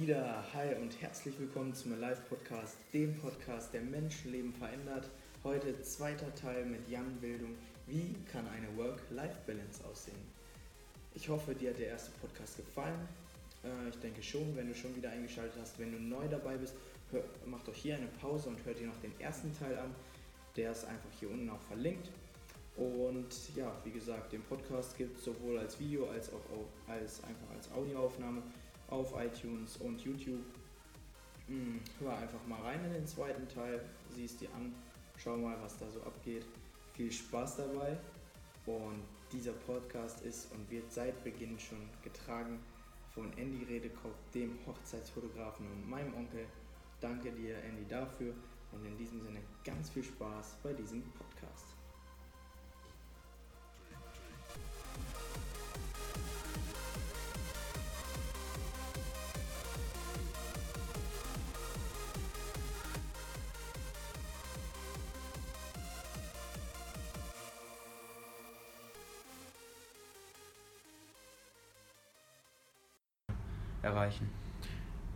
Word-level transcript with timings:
wieder. 0.00 0.44
Hi 0.52 0.74
und 0.74 1.00
herzlich 1.00 1.38
willkommen 1.38 1.72
zum 1.72 1.98
Live 1.98 2.28
Podcast, 2.28 2.76
dem 2.92 3.16
Podcast, 3.16 3.72
der 3.72 3.80
Menschenleben 3.80 4.52
verändert. 4.52 5.08
Heute 5.42 5.80
zweiter 5.80 6.34
Teil 6.34 6.66
mit 6.66 6.86
Jan 6.86 7.16
Bildung. 7.18 7.54
Wie 7.86 8.14
kann 8.30 8.46
eine 8.48 8.76
Work-Life-Balance 8.76 9.82
aussehen? 9.90 10.20
Ich 11.14 11.30
hoffe, 11.30 11.54
dir 11.54 11.70
hat 11.70 11.78
der 11.78 11.88
erste 11.88 12.10
Podcast 12.20 12.58
gefallen. 12.58 13.08
Äh, 13.64 13.88
ich 13.88 13.96
denke 14.00 14.22
schon, 14.22 14.54
wenn 14.54 14.68
du 14.68 14.74
schon 14.74 14.94
wieder 14.94 15.08
eingeschaltet 15.08 15.56
hast. 15.58 15.78
Wenn 15.78 15.92
du 15.92 15.98
neu 15.98 16.28
dabei 16.28 16.58
bist, 16.58 16.74
hör, 17.10 17.24
mach 17.46 17.62
doch 17.62 17.74
hier 17.74 17.96
eine 17.96 18.08
Pause 18.20 18.50
und 18.50 18.62
hör 18.66 18.74
dir 18.74 18.88
noch 18.88 19.00
den 19.00 19.18
ersten 19.18 19.56
Teil 19.58 19.78
an. 19.78 19.94
Der 20.56 20.72
ist 20.72 20.84
einfach 20.84 21.10
hier 21.18 21.30
unten 21.30 21.48
auch 21.48 21.62
verlinkt. 21.62 22.10
Und 22.76 23.28
ja, 23.56 23.72
wie 23.84 23.92
gesagt, 23.92 24.34
den 24.34 24.42
Podcast 24.42 24.98
gibt 24.98 25.16
es 25.16 25.24
sowohl 25.24 25.58
als 25.58 25.80
Video 25.80 26.10
als 26.10 26.28
auch 26.28 26.42
als 26.86 27.24
einfach 27.24 27.50
als 27.56 27.72
Audioaufnahme 27.72 28.42
auf 28.88 29.14
iTunes 29.18 29.76
und 29.78 30.00
YouTube. 30.02 30.44
Hm, 31.46 31.80
hör 32.00 32.16
einfach 32.16 32.44
mal 32.46 32.60
rein 32.62 32.84
in 32.84 32.92
den 32.92 33.06
zweiten 33.06 33.48
Teil, 33.48 33.80
siehst 34.10 34.40
dir 34.40 34.52
an, 34.54 34.74
schau 35.16 35.36
mal, 35.36 35.56
was 35.62 35.78
da 35.78 35.88
so 35.88 36.02
abgeht. 36.02 36.44
Viel 36.94 37.12
Spaß 37.12 37.56
dabei. 37.58 37.96
Und 38.66 39.04
dieser 39.32 39.52
Podcast 39.52 40.22
ist 40.22 40.52
und 40.52 40.68
wird 40.70 40.90
seit 40.90 41.22
Beginn 41.22 41.58
schon 41.58 41.88
getragen 42.02 42.58
von 43.14 43.32
Andy 43.38 43.64
Redekopf, 43.64 44.16
dem 44.34 44.58
Hochzeitsfotografen 44.66 45.66
und 45.70 45.88
meinem 45.88 46.14
Onkel. 46.14 46.46
Danke 47.00 47.30
dir, 47.30 47.56
Andy, 47.62 47.86
dafür. 47.88 48.34
Und 48.72 48.84
in 48.84 48.96
diesem 48.98 49.20
Sinne 49.22 49.40
ganz 49.64 49.90
viel 49.90 50.02
Spaß 50.02 50.56
bei 50.62 50.72
diesem 50.72 51.02
Podcast. 51.12 51.75
Erreichen? 73.86 74.28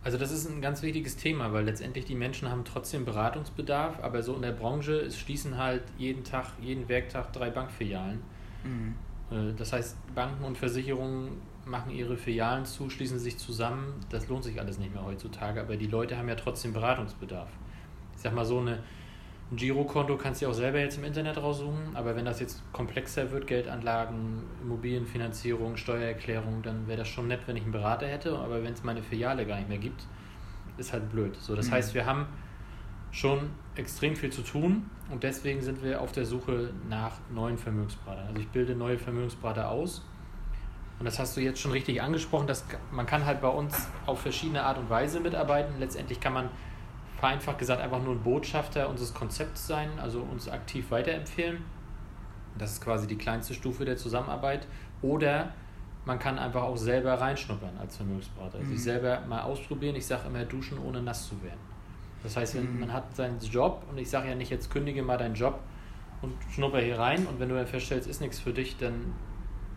Also 0.03 0.17
das 0.17 0.31
ist 0.31 0.49
ein 0.49 0.61
ganz 0.61 0.81
wichtiges 0.81 1.15
Thema, 1.15 1.53
weil 1.53 1.65
letztendlich 1.65 2.05
die 2.05 2.15
Menschen 2.15 2.49
haben 2.49 2.65
trotzdem 2.65 3.05
Beratungsbedarf, 3.05 3.99
aber 4.01 4.23
so 4.23 4.35
in 4.35 4.41
der 4.41 4.51
Branche 4.51 4.93
es 4.93 5.19
schließen 5.19 5.57
halt 5.57 5.83
jeden 5.97 6.23
Tag, 6.23 6.53
jeden 6.59 6.89
Werktag 6.89 7.31
drei 7.33 7.51
Bankfilialen. 7.51 8.19
Mhm. 8.63 8.95
Äh, 9.31 9.53
das 9.55 9.73
heißt, 9.73 9.95
Banken 10.15 10.43
und 10.43 10.57
Versicherungen 10.57 11.29
machen 11.65 11.91
ihre 11.91 12.17
Filialen 12.17 12.65
zu, 12.65 12.89
schließen 12.89 13.19
sich 13.19 13.37
zusammen. 13.37 13.93
Das 14.09 14.27
lohnt 14.27 14.43
sich 14.43 14.59
alles 14.59 14.79
nicht 14.79 14.93
mehr 14.93 15.05
heutzutage, 15.05 15.61
aber 15.61 15.77
die 15.77 15.85
Leute 15.85 16.17
haben 16.17 16.27
ja 16.27 16.35
trotzdem 16.35 16.73
Beratungsbedarf. 16.73 17.49
Ich 18.15 18.21
sag 18.21 18.33
mal 18.33 18.45
so 18.45 18.59
eine 18.59 18.79
ein 19.51 19.57
Girokonto 19.57 20.15
kannst 20.15 20.41
du 20.41 20.47
auch 20.47 20.53
selber 20.53 20.79
jetzt 20.79 20.97
im 20.97 21.03
Internet 21.03 21.37
raussuchen, 21.37 21.93
aber 21.93 22.15
wenn 22.15 22.23
das 22.23 22.39
jetzt 22.39 22.61
komplexer 22.71 23.31
wird, 23.31 23.47
Geldanlagen, 23.47 24.43
Immobilienfinanzierung, 24.61 25.75
Steuererklärung, 25.75 26.61
dann 26.61 26.87
wäre 26.87 26.99
das 26.99 27.09
schon 27.09 27.27
nett, 27.27 27.41
wenn 27.47 27.57
ich 27.57 27.63
einen 27.63 27.73
Berater 27.73 28.07
hätte, 28.07 28.37
aber 28.37 28.63
wenn 28.63 28.73
es 28.73 28.83
meine 28.83 29.03
Filiale 29.03 29.45
gar 29.45 29.57
nicht 29.57 29.67
mehr 29.67 29.77
gibt, 29.77 30.05
ist 30.77 30.93
halt 30.93 31.11
blöd. 31.11 31.35
So, 31.35 31.55
das 31.55 31.67
mhm. 31.67 31.73
heißt, 31.73 31.93
wir 31.93 32.05
haben 32.05 32.27
schon 33.11 33.49
extrem 33.75 34.15
viel 34.15 34.31
zu 34.31 34.41
tun 34.41 34.89
und 35.11 35.23
deswegen 35.23 35.61
sind 35.61 35.83
wir 35.83 36.01
auf 36.01 36.13
der 36.13 36.25
Suche 36.25 36.69
nach 36.89 37.17
neuen 37.29 37.57
Vermögensberatern. 37.57 38.27
Also 38.27 38.39
ich 38.39 38.47
bilde 38.47 38.73
neue 38.73 38.97
Vermögensberater 38.97 39.69
aus 39.69 40.05
und 40.99 41.05
das 41.05 41.19
hast 41.19 41.35
du 41.35 41.41
jetzt 41.41 41.59
schon 41.59 41.71
richtig 41.71 42.01
angesprochen, 42.01 42.47
dass 42.47 42.63
man 42.91 43.05
kann 43.05 43.25
halt 43.25 43.41
bei 43.41 43.49
uns 43.49 43.89
auf 44.05 44.21
verschiedene 44.21 44.63
Art 44.63 44.77
und 44.77 44.89
Weise 44.89 45.19
mitarbeiten. 45.19 45.73
Letztendlich 45.79 46.21
kann 46.21 46.31
man 46.31 46.49
vereinfacht 47.21 47.59
gesagt 47.59 47.79
einfach 47.79 48.01
nur 48.01 48.15
ein 48.15 48.23
Botschafter 48.23 48.89
unseres 48.89 49.13
Konzepts 49.13 49.67
sein, 49.67 49.91
also 49.99 50.21
uns 50.21 50.49
aktiv 50.49 50.89
weiterempfehlen. 50.89 51.63
Das 52.57 52.71
ist 52.71 52.83
quasi 52.83 53.05
die 53.05 53.15
kleinste 53.15 53.53
Stufe 53.53 53.85
der 53.85 53.95
Zusammenarbeit. 53.95 54.65
Oder 55.03 55.53
man 56.03 56.17
kann 56.17 56.39
einfach 56.39 56.63
auch 56.63 56.77
selber 56.77 57.13
reinschnuppern 57.13 57.77
als 57.79 57.97
Vermögensberater. 57.97 58.57
Also 58.57 58.71
mhm. 58.71 58.73
sich 58.73 58.83
selber 58.83 59.21
mal 59.29 59.41
ausprobieren. 59.41 59.95
Ich 59.95 60.07
sage 60.07 60.27
immer, 60.27 60.45
duschen 60.45 60.79
ohne 60.79 60.99
nass 60.99 61.29
zu 61.29 61.39
werden. 61.43 61.59
Das 62.23 62.35
heißt, 62.37 62.55
wenn 62.55 62.73
mhm. 62.73 62.79
man 62.79 62.93
hat 62.93 63.15
seinen 63.15 63.39
Job 63.39 63.83
und 63.91 63.99
ich 63.99 64.09
sage 64.09 64.27
ja 64.27 64.33
nicht, 64.33 64.49
jetzt 64.49 64.71
kündige 64.71 65.03
mal 65.03 65.19
deinen 65.19 65.35
Job 65.35 65.59
und 66.23 66.33
schnupper 66.49 66.79
hier 66.79 66.97
rein 66.97 67.27
und 67.27 67.39
wenn 67.39 67.49
du 67.49 67.55
dann 67.55 67.67
feststellst, 67.67 68.07
ist 68.07 68.21
nichts 68.21 68.39
für 68.39 68.51
dich, 68.51 68.77
dann 68.77 69.13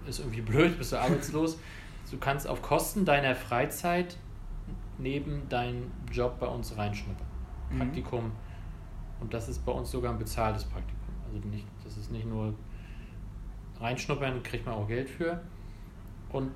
ist 0.07 0.21
irgendwie 0.21 0.41
blöd, 0.51 0.79
bist 0.79 0.93
du 0.93 0.97
arbeitslos. 0.97 1.59
du 2.11 2.17
kannst 2.17 2.49
auf 2.49 2.63
Kosten 2.63 3.05
deiner 3.05 3.35
Freizeit 3.35 4.17
neben 4.97 5.47
deinen 5.51 5.93
Job 6.11 6.39
bei 6.41 6.47
uns 6.47 6.75
reinschnuppern. 6.79 7.34
Mhm. 7.75 7.79
Praktikum. 7.79 8.33
Und 9.21 9.33
das 9.33 9.49
ist 9.49 9.65
bei 9.65 9.73
uns 9.73 9.91
sogar 9.91 10.13
ein 10.13 10.19
bezahltes 10.19 10.65
Praktikum. 10.65 11.01
Also 11.27 11.49
nicht, 11.49 11.67
das 11.83 11.97
ist 11.97 12.11
nicht 12.11 12.27
nur 12.27 12.55
reinschnuppern, 13.81 14.43
kriegt 14.43 14.67
man 14.67 14.75
auch 14.75 14.89
Geld 14.89 15.09
für. 15.09 15.41
Und 16.31 16.51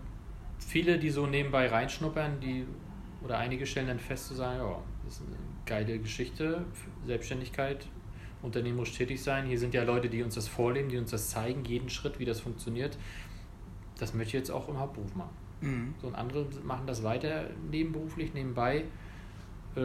viele, 0.58 0.98
die 0.98 1.10
so 1.10 1.26
nebenbei 1.26 1.68
reinschnuppern, 1.68 2.40
die 2.40 2.66
oder 3.22 3.38
einige 3.38 3.66
stellen 3.66 3.88
dann 3.88 3.98
fest 3.98 4.28
zu 4.28 4.34
sagen, 4.34 4.58
ja, 4.58 4.78
das 5.04 5.14
ist 5.14 5.26
eine 5.26 5.36
geile 5.66 5.98
Geschichte, 5.98 6.64
Selbstständigkeit, 7.06 7.86
unternehmerisch 8.42 8.92
tätig 8.92 9.22
sein. 9.22 9.46
Hier 9.46 9.58
sind 9.58 9.74
ja 9.74 9.82
Leute, 9.82 10.08
die 10.08 10.22
uns 10.22 10.34
das 10.34 10.46
vorleben, 10.46 10.88
die 10.88 10.98
uns 10.98 11.10
das 11.10 11.30
zeigen, 11.30 11.64
jeden 11.64 11.90
Schritt, 11.90 12.18
wie 12.18 12.24
das 12.24 12.40
funktioniert. 12.40 12.96
Das 13.98 14.14
möchte 14.14 14.36
ich 14.36 14.40
jetzt 14.40 14.50
auch 14.50 14.68
im 14.68 14.78
Hauptberuf 14.78 15.14
machen. 15.16 15.34
Mhm. 15.60 15.94
So, 16.00 16.06
und 16.06 16.14
andere 16.14 16.46
machen 16.62 16.86
das 16.86 17.02
weiter 17.02 17.50
nebenberuflich, 17.70 18.32
nebenbei. 18.34 18.84
Äh, 19.74 19.80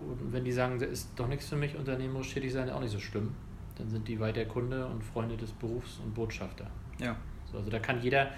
und 0.00 0.32
wenn 0.32 0.44
die 0.44 0.52
sagen, 0.52 0.78
das 0.78 0.90
ist 0.90 1.10
doch 1.16 1.28
nichts 1.28 1.48
für 1.48 1.56
mich, 1.56 1.76
unternehmerisch 1.76 2.32
tätig 2.32 2.52
sein, 2.52 2.70
auch 2.70 2.80
nicht 2.80 2.92
so 2.92 3.00
schlimm. 3.00 3.34
Dann 3.76 3.88
sind 3.88 4.06
die 4.06 4.20
weiter 4.20 4.44
Kunde 4.44 4.86
und 4.86 5.02
Freunde 5.02 5.36
des 5.36 5.50
Berufs 5.52 5.98
und 5.98 6.14
Botschafter. 6.14 6.66
Ja. 6.98 7.16
So, 7.50 7.58
also 7.58 7.70
da 7.70 7.78
kann 7.78 8.00
jeder, 8.00 8.30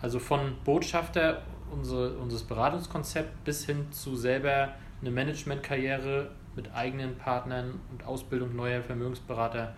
also 0.00 0.18
von 0.18 0.54
Botschafter 0.64 1.42
unsere, 1.70 2.16
unseres 2.18 2.42
Beratungskonzept 2.42 3.44
bis 3.44 3.64
hin 3.66 3.86
zu 3.92 4.16
selber 4.16 4.74
eine 5.00 5.10
Managementkarriere 5.10 6.30
mit 6.56 6.72
eigenen 6.74 7.16
Partnern 7.16 7.80
und 7.90 8.04
Ausbildung 8.04 8.54
neuer 8.54 8.82
Vermögensberater 8.82 9.74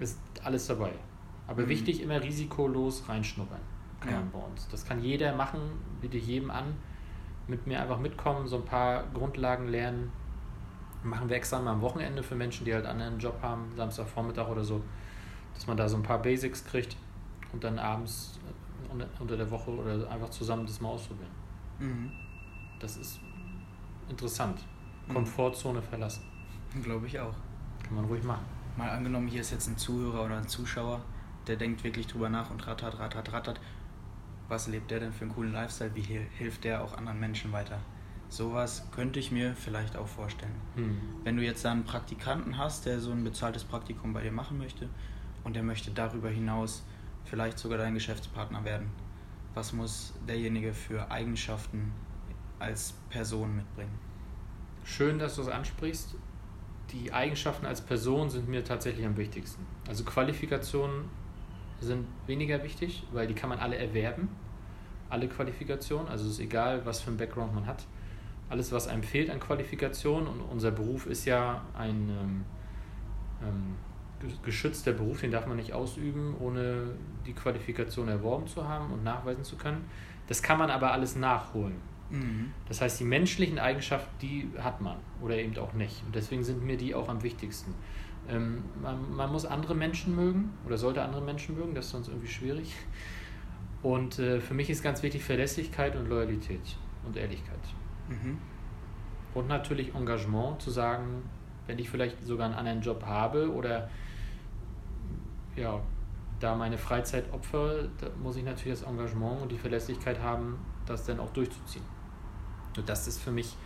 ist 0.00 0.18
alles 0.44 0.66
dabei. 0.66 0.92
Aber 1.46 1.62
mhm. 1.62 1.68
wichtig, 1.68 2.02
immer 2.02 2.22
risikolos 2.22 3.08
reinschnuppern 3.08 3.60
kann 4.00 4.12
ja. 4.12 4.18
man 4.18 4.30
bei 4.30 4.38
uns. 4.38 4.68
Das 4.68 4.84
kann 4.84 5.02
jeder 5.02 5.34
machen, 5.34 5.60
biete 6.00 6.18
ich 6.18 6.26
jedem 6.26 6.50
an. 6.50 6.74
Mit 7.46 7.66
mir 7.66 7.80
einfach 7.80 7.98
mitkommen, 7.98 8.46
so 8.46 8.56
ein 8.56 8.64
paar 8.64 9.04
Grundlagen 9.14 9.68
lernen. 9.68 10.12
Machen 11.02 11.28
wir 11.28 11.36
extra 11.36 11.60
mal 11.60 11.72
am 11.72 11.80
Wochenende 11.80 12.22
für 12.22 12.34
Menschen, 12.34 12.64
die 12.64 12.74
halt 12.74 12.86
einen 12.86 13.00
anderen 13.00 13.20
Job 13.20 13.38
haben, 13.42 13.70
Samstagvormittag 13.76 14.48
oder 14.48 14.64
so, 14.64 14.82
dass 15.54 15.66
man 15.66 15.76
da 15.76 15.88
so 15.88 15.96
ein 15.96 16.02
paar 16.02 16.20
Basics 16.20 16.64
kriegt 16.64 16.96
und 17.52 17.62
dann 17.62 17.78
abends 17.78 18.38
äh, 18.90 19.04
unter 19.20 19.36
der 19.36 19.50
Woche 19.50 19.70
oder 19.70 20.10
einfach 20.10 20.30
zusammen 20.30 20.66
das 20.66 20.80
mal 20.80 20.90
ausprobieren. 20.90 21.30
Mhm. 21.78 22.10
Das 22.80 22.96
ist 22.96 23.20
interessant. 24.08 24.60
Mhm. 25.06 25.14
Komfortzone 25.14 25.82
verlassen. 25.82 26.22
Glaube 26.82 27.06
ich 27.06 27.18
auch. 27.18 27.34
Kann 27.84 27.94
man 27.94 28.04
ruhig 28.06 28.22
machen. 28.24 28.44
Mal 28.76 28.90
angenommen, 28.90 29.28
hier 29.28 29.40
ist 29.40 29.50
jetzt 29.50 29.68
ein 29.68 29.76
Zuhörer 29.76 30.24
oder 30.24 30.36
ein 30.36 30.48
Zuschauer, 30.48 31.00
der 31.46 31.56
denkt 31.56 31.82
wirklich 31.84 32.06
drüber 32.06 32.28
nach 32.28 32.50
und 32.50 32.66
rattert, 32.66 32.98
rattert, 32.98 33.32
rattert 33.32 33.60
was 34.48 34.66
lebt 34.66 34.90
der 34.90 35.00
denn 35.00 35.12
für 35.12 35.22
einen 35.22 35.34
coolen 35.34 35.52
Lifestyle, 35.52 35.94
wie 35.94 36.00
hilft 36.00 36.64
der 36.64 36.82
auch 36.82 36.96
anderen 36.96 37.20
Menschen 37.20 37.52
weiter. 37.52 37.78
Sowas 38.28 38.86
könnte 38.92 39.18
ich 39.18 39.30
mir 39.30 39.54
vielleicht 39.54 39.96
auch 39.96 40.06
vorstellen. 40.06 40.54
Hm. 40.74 41.00
Wenn 41.24 41.36
du 41.36 41.42
jetzt 41.42 41.64
einen 41.64 41.84
Praktikanten 41.84 42.58
hast, 42.58 42.84
der 42.84 43.00
so 43.00 43.10
ein 43.10 43.24
bezahltes 43.24 43.64
Praktikum 43.64 44.12
bei 44.12 44.22
dir 44.22 44.32
machen 44.32 44.58
möchte 44.58 44.88
und 45.44 45.56
der 45.56 45.62
möchte 45.62 45.90
darüber 45.90 46.28
hinaus 46.28 46.84
vielleicht 47.24 47.58
sogar 47.58 47.78
dein 47.78 47.94
Geschäftspartner 47.94 48.64
werden, 48.64 48.90
was 49.54 49.72
muss 49.72 50.12
derjenige 50.26 50.72
für 50.72 51.10
Eigenschaften 51.10 51.92
als 52.58 52.94
Person 53.10 53.56
mitbringen? 53.56 53.98
Schön, 54.84 55.18
dass 55.18 55.36
du 55.36 55.42
es 55.42 55.48
ansprichst. 55.48 56.14
Die 56.92 57.12
Eigenschaften 57.12 57.66
als 57.66 57.80
Person 57.80 58.30
sind 58.30 58.48
mir 58.48 58.64
tatsächlich 58.64 59.04
am 59.04 59.16
wichtigsten. 59.16 59.66
Also 59.86 60.04
Qualifikationen 60.04 61.06
sind 61.80 62.06
weniger 62.26 62.62
wichtig, 62.62 63.04
weil 63.12 63.26
die 63.26 63.34
kann 63.34 63.50
man 63.50 63.58
alle 63.58 63.76
erwerben, 63.76 64.28
alle 65.10 65.28
Qualifikationen. 65.28 66.08
Also 66.08 66.26
es 66.26 66.32
ist 66.32 66.40
egal, 66.40 66.84
was 66.86 67.00
für 67.00 67.10
ein 67.10 67.16
Background 67.16 67.54
man 67.54 67.66
hat. 67.66 67.86
Alles, 68.50 68.72
was 68.72 68.88
einem 68.88 69.02
fehlt 69.02 69.30
an 69.30 69.40
Qualifikationen 69.40 70.26
und 70.26 70.40
unser 70.40 70.70
Beruf 70.70 71.06
ist 71.06 71.24
ja 71.24 71.62
ein 71.76 72.08
ähm, 72.08 72.44
ähm, 73.42 73.74
geschützter 74.42 74.92
Beruf, 74.92 75.20
den 75.20 75.30
darf 75.30 75.46
man 75.46 75.56
nicht 75.56 75.72
ausüben, 75.72 76.34
ohne 76.40 76.94
die 77.26 77.32
Qualifikation 77.32 78.08
erworben 78.08 78.46
zu 78.46 78.66
haben 78.66 78.92
und 78.92 79.04
nachweisen 79.04 79.44
zu 79.44 79.56
können. 79.56 79.84
Das 80.26 80.42
kann 80.42 80.58
man 80.58 80.70
aber 80.70 80.92
alles 80.92 81.16
nachholen. 81.16 81.76
Mhm. 82.10 82.52
Das 82.66 82.80
heißt, 82.80 83.00
die 83.00 83.04
menschlichen 83.04 83.58
Eigenschaften, 83.58 84.10
die 84.20 84.50
hat 84.58 84.80
man 84.80 84.96
oder 85.20 85.36
eben 85.36 85.56
auch 85.58 85.72
nicht. 85.74 86.02
Und 86.06 86.14
deswegen 86.14 86.42
sind 86.42 86.64
mir 86.64 86.76
die 86.76 86.94
auch 86.94 87.08
am 87.08 87.22
wichtigsten. 87.22 87.74
Ähm, 88.28 88.62
man, 88.82 89.14
man, 89.14 89.30
muss 89.30 89.46
andere 89.46 89.74
Menschen 89.74 90.16
mögen 90.16 90.50
oder 90.66 90.76
sollte 90.76 91.02
andere 91.02 91.22
Menschen 91.22 91.56
mögen, 91.56 91.74
das 91.74 91.86
ist 91.86 91.92
sonst 91.92 92.08
irgendwie 92.08 92.28
schwierig. 92.28 92.74
Und 93.82 94.18
äh, 94.18 94.40
für 94.40 94.54
mich 94.54 94.68
ist 94.70 94.82
ganz 94.82 95.02
wichtig 95.02 95.22
Verlässlichkeit 95.22 95.96
und 95.96 96.08
Loyalität 96.08 96.76
und 97.06 97.16
Ehrlichkeit. 97.16 97.60
Mhm. 98.08 98.38
Und 99.34 99.48
natürlich 99.48 99.94
Engagement, 99.94 100.60
zu 100.60 100.70
sagen, 100.70 101.22
wenn 101.66 101.78
ich 101.78 101.90
vielleicht 101.90 102.24
sogar 102.24 102.46
einen 102.46 102.54
anderen 102.54 102.80
Job 102.80 103.04
habe 103.04 103.52
oder 103.52 103.90
ja, 105.54 105.80
da 106.40 106.54
meine 106.54 106.78
Freizeit 106.78 107.32
opfer, 107.32 107.88
da 107.98 108.08
muss 108.22 108.36
ich 108.36 108.44
natürlich 108.44 108.80
das 108.80 108.88
Engagement 108.88 109.42
und 109.42 109.52
die 109.52 109.58
Verlässlichkeit 109.58 110.20
haben, 110.20 110.58
das 110.86 111.04
dann 111.04 111.20
auch 111.20 111.30
durchzuziehen. 111.30 111.84
Und 112.76 112.88
das 112.88 113.06
ist 113.08 113.20
für 113.20 113.32
mich 113.32 113.56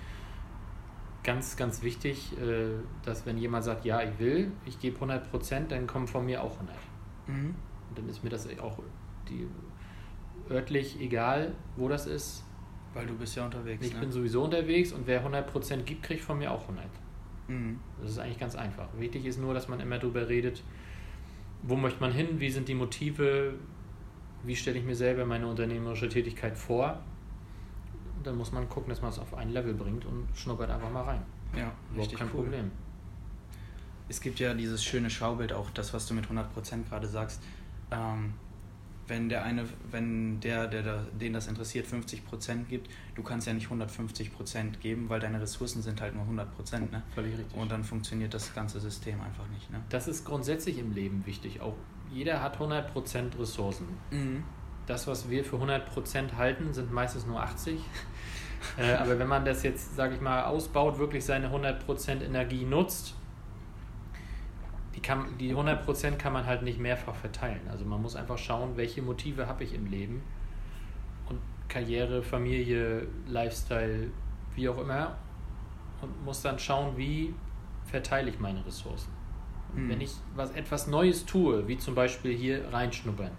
ganz, 1.23 1.56
ganz 1.56 1.83
wichtig, 1.83 2.37
äh, 2.38 2.71
dass 3.05 3.27
wenn 3.27 3.38
jemand 3.38 3.65
sagt, 3.65 3.85
ja, 3.85 4.03
ich 4.03 4.19
will, 4.19 4.53
ich 4.65 4.81
gebe 4.81 4.97
100 4.97 5.31
Prozent, 5.31 5.71
dann 5.71 5.87
kommen 5.87 6.09
von 6.09 6.25
mir 6.25 6.43
auch 6.43 6.55
100. 6.55 6.77
Mhm. 7.27 7.55
Und 7.88 7.99
dann 7.99 8.09
ist 8.09 8.25
mir 8.25 8.31
das 8.31 8.49
auch 8.59 8.79
die, 9.29 9.47
örtlich 10.50 11.00
egal, 11.00 11.55
wo 11.77 11.88
das 11.88 12.06
ist. 12.06 12.45
Weil 12.94 13.06
du 13.06 13.15
bist 13.15 13.37
ja 13.37 13.44
unterwegs. 13.44 13.87
Ich 13.87 13.94
ne? 13.94 14.00
bin 14.00 14.12
sowieso 14.12 14.44
unterwegs 14.44 14.93
und 14.93 15.06
wer 15.06 15.19
100 15.19 15.50
Prozent 15.50 15.87
gibt, 15.87 16.03
kriegt 16.03 16.23
von 16.23 16.39
mir 16.39 16.50
auch 16.50 16.62
100. 16.62 16.85
Mhm. 17.49 17.81
Das 18.00 18.12
ist 18.12 18.19
eigentlich 18.19 18.39
ganz 18.39 18.55
einfach. 18.55 18.89
Wichtig 18.99 19.25
ist 19.25 19.39
nur, 19.39 19.55
dass 19.55 19.69
man 19.69 19.81
immer 19.81 19.99
darüber 19.99 20.29
redet, 20.29 20.62
wo 21.62 21.77
möchte 21.77 22.00
man 22.00 22.12
hin, 22.12 22.41
wie 22.41 22.50
sind 22.50 22.69
die 22.69 22.75
Motive, 22.75 23.55
wie 24.44 24.56
stelle 24.56 24.79
ich 24.79 24.85
mir 24.85 24.97
selber 24.97 25.25
meine 25.25 25.47
unternehmerische 25.47 26.09
Tätigkeit 26.09 26.56
vor. 26.56 27.00
Und 28.17 28.27
dann 28.27 28.37
muss 28.37 28.53
man 28.53 28.69
gucken, 28.69 28.91
dass 28.91 29.00
man 29.00 29.11
es 29.11 29.19
auf 29.19 29.35
ein 29.35 29.50
Level 29.50 29.75
bringt 29.75 30.05
und 30.05 30.29
schnuppert 30.35 30.71
einfach 30.71 30.91
mal 30.91 31.03
rein. 31.03 31.23
Ja, 31.56 31.73
Überhaupt 31.93 32.17
kein 32.17 32.29
cool. 32.29 32.45
Problem. 32.45 32.71
Es 34.09 34.21
gibt 34.21 34.41
ja 34.41 34.55
dieses 34.55 34.85
schöne 34.85 35.11
Schaubild, 35.11 35.53
auch 35.53 35.71
das, 35.71 35.95
was 35.95 36.06
du 36.06 36.15
mit 36.15 36.27
100% 36.27 36.88
gerade 36.88 37.06
sagst. 37.06 37.43
Ähm, 37.91 38.35
wenn 39.12 39.29
der 39.29 39.44
eine, 39.44 39.67
wenn 39.91 40.41
der, 40.41 40.67
der, 40.67 40.82
der 40.82 41.03
den 41.12 41.35
das 41.35 41.47
interessiert, 41.47 41.87
50 41.87 42.25
Prozent 42.25 42.70
gibt, 42.70 42.91
du 43.14 43.23
kannst 43.23 43.47
ja 43.47 43.53
nicht 43.53 43.67
150 43.67 44.32
Prozent 44.32 44.81
geben, 44.81 45.11
weil 45.11 45.20
deine 45.20 45.38
Ressourcen 45.38 45.82
sind 45.82 46.00
halt 46.00 46.14
nur 46.14 46.23
100 46.23 46.56
Prozent. 46.56 46.91
Ne? 46.91 47.03
Völlig 47.14 47.37
richtig. 47.37 47.55
Und 47.55 47.70
dann 47.70 47.85
funktioniert 47.85 48.32
das 48.32 48.55
ganze 48.55 48.81
System 48.81 49.20
einfach 49.20 49.47
nicht. 49.49 49.70
Ne? 49.70 49.82
Das 49.91 50.09
ist 50.09 50.25
grundsätzlich 50.25 50.79
im 50.79 50.93
Leben 50.93 51.26
wichtig. 51.26 51.61
Auch 51.61 51.75
jeder 52.11 52.43
hat 52.43 52.55
100 52.55 52.91
Prozent 52.91 53.38
Ressourcen. 53.38 53.87
Mhm. 54.11 54.44
Das, 54.87 55.06
was 55.06 55.29
wir 55.29 55.44
für 55.44 55.56
100 55.56 55.93
Prozent 55.93 56.38
halten, 56.38 56.73
sind 56.73 56.91
meistens 56.91 57.26
nur 57.26 57.43
80. 57.43 57.81
äh, 58.79 58.94
aber 58.94 59.19
wenn 59.19 59.29
man 59.29 59.44
das 59.44 59.62
jetzt, 59.62 59.94
sage 59.94 60.14
ich 60.14 60.23
mal, 60.23 60.44
ausbaut, 60.44 60.99
wirklich 60.99 61.23
seine 61.23 61.47
100 61.49 61.85
Prozent 61.85 62.23
Energie 62.23 62.64
nutzt, 62.64 63.14
die, 64.94 65.00
kann, 65.00 65.39
die 65.39 65.55
100% 65.55 66.17
kann 66.17 66.33
man 66.33 66.47
halt 66.47 66.62
nicht 66.62 66.79
mehrfach 66.79 67.15
verteilen. 67.15 67.61
Also 67.71 67.85
man 67.85 68.03
muss 68.03 68.17
einfach 68.17 68.39
schauen, 68.39 68.77
welche 68.77 69.03
Motive 69.03 69.47
habe 69.47 69.65
ich 69.65 69.75
im 69.75 69.87
Leben. 69.87 70.23
Und 71.29 71.41
Karriere, 71.69 72.23
Familie, 72.23 73.06
Lifestyle, 73.27 74.09
wie 74.55 74.69
auch 74.69 74.79
immer. 74.79 75.17
Und 76.00 76.25
muss 76.25 76.43
dann 76.43 76.59
schauen, 76.59 76.97
wie 76.97 77.35
verteile 77.85 78.31
ich 78.31 78.39
meine 78.39 78.65
Ressourcen. 78.67 79.11
Mhm. 79.75 79.89
Wenn 79.89 80.00
ich 80.00 80.12
was, 80.35 80.50
etwas 80.50 80.87
Neues 80.87 81.25
tue, 81.25 81.67
wie 81.69 81.79
zum 81.79 81.95
Beispiel 81.95 82.37
hier 82.37 82.73
reinschnuppern, 82.73 83.31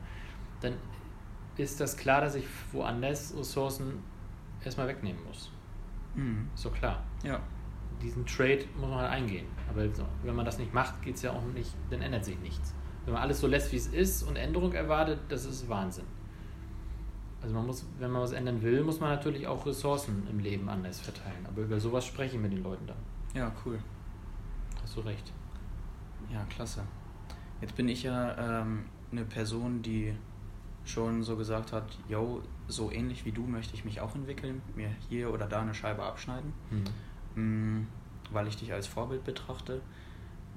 dann 0.62 0.74
ist 1.58 1.80
das 1.80 1.96
klar, 1.98 2.22
dass 2.22 2.36
ich 2.36 2.46
woanders 2.72 3.36
Ressourcen 3.38 4.04
erstmal 4.64 4.88
wegnehmen 4.88 5.24
muss. 5.26 5.52
Mhm. 6.16 6.50
So 6.56 6.72
klar. 6.72 7.04
Ja 7.24 7.40
diesen 8.02 8.26
Trade 8.26 8.66
muss 8.80 8.90
man 8.90 9.00
halt 9.00 9.12
eingehen. 9.12 9.46
Aber 9.70 9.84
wenn 10.24 10.36
man 10.36 10.46
das 10.46 10.58
nicht 10.58 10.74
macht, 10.74 11.02
geht 11.02 11.16
es 11.16 11.22
ja 11.22 11.32
auch 11.32 11.44
nicht, 11.54 11.74
dann 11.90 12.02
ändert 12.02 12.26
sich 12.26 12.40
nichts. 12.40 12.74
Wenn 13.06 13.14
man 13.14 13.24
alles 13.24 13.40
so 13.40 13.48
lässt, 13.48 13.72
wie 13.72 13.78
es 13.78 13.88
ist 13.88 14.24
und 14.24 14.36
Änderung 14.36 14.74
erwartet, 14.74 15.20
das 15.30 15.46
ist 15.46 15.68
Wahnsinn. 15.68 16.06
Also 17.42 17.56
man 17.56 17.66
muss, 17.66 17.86
wenn 18.00 18.12
man 18.12 18.22
was 18.22 18.32
ändern 18.32 18.62
will, 18.62 18.84
muss 18.84 19.02
man 19.02 19.10
natürlich 19.10 19.48
auch 19.48 19.66
Ressourcen 19.66 20.26
im 20.30 20.40
Leben 20.40 20.70
anders 20.70 21.02
verteilen. 21.02 21.46
Aber 21.46 21.62
über 21.62 21.80
sowas 21.80 22.06
spreche 22.06 22.38
ich 22.38 22.42
mit 22.42 22.54
den 22.54 22.64
Leuten 22.64 22.88
dann. 22.88 22.98
Ja, 23.36 23.52
cool. 23.66 23.80
Hast 24.82 24.96
du 24.96 25.02
recht. 25.02 25.34
Ja, 26.32 26.46
klasse. 26.46 26.84
Jetzt 27.60 27.76
bin 27.76 27.90
ich 27.90 28.04
ja 28.04 28.62
ähm, 28.62 28.86
eine 29.12 29.26
Person, 29.26 29.82
die 29.82 30.14
schon 30.86 31.24
so 31.24 31.36
gesagt 31.36 31.74
hat, 31.74 31.98
yo, 32.08 32.42
so 32.68 32.92
ähnlich 32.92 33.26
wie 33.26 33.32
du 33.32 33.42
möchte 33.42 33.74
ich 33.74 33.86
mich 33.86 34.02
auch 34.02 34.16
entwickeln, 34.16 34.62
mir 34.76 34.90
hier 35.10 35.34
oder 35.34 35.48
da 35.48 35.62
eine 35.62 35.74
Scheibe 35.74 36.04
abschneiden. 36.04 36.54
Mhm. 36.72 36.84
Mm, 37.36 37.84
weil 38.32 38.48
ich 38.48 38.58
dich 38.58 38.74
als 38.74 38.88
Vorbild 38.88 39.24
betrachte. 39.24 39.82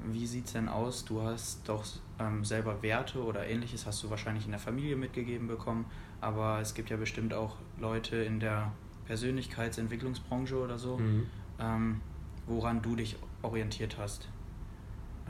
Wie 0.04 0.26
sieht 0.26 0.46
es 0.46 0.52
denn 0.52 0.68
aus? 0.68 1.04
Du 1.04 1.22
hast 1.22 1.68
doch 1.68 1.84
ähm, 2.18 2.44
selber 2.44 2.82
Werte 2.82 3.22
oder 3.22 3.46
ähnliches, 3.46 3.86
hast 3.86 4.02
du 4.02 4.10
wahrscheinlich 4.10 4.44
in 4.44 4.50
der 4.50 4.60
Familie 4.60 4.96
mitgegeben 4.96 5.46
bekommen, 5.46 5.86
aber 6.20 6.60
es 6.60 6.74
gibt 6.74 6.90
ja 6.90 6.96
bestimmt 6.96 7.32
auch 7.32 7.56
Leute 7.78 8.16
in 8.16 8.40
der 8.40 8.72
Persönlichkeitsentwicklungsbranche 9.06 10.58
oder 10.58 10.78
so, 10.78 10.98
mhm. 10.98 11.26
ähm, 11.58 12.00
woran 12.46 12.82
du 12.82 12.96
dich 12.96 13.16
orientiert 13.42 13.96
hast. 13.98 14.28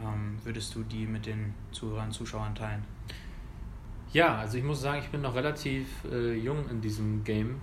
Ähm, 0.03 0.39
würdest 0.45 0.75
du 0.75 0.83
die 0.83 1.07
mit 1.07 1.27
den 1.27 1.55
Zuhörern, 1.71 2.11
Zuschauern 2.11 2.55
teilen? 2.55 2.85
Ja, 4.12 4.38
also 4.38 4.56
ich 4.58 4.64
muss 4.64 4.81
sagen, 4.81 5.00
ich 5.03 5.11
bin 5.11 5.20
noch 5.20 5.35
relativ 5.35 5.87
äh, 6.11 6.35
jung 6.35 6.69
in 6.70 6.81
diesem 6.81 7.25
Game 7.25 7.61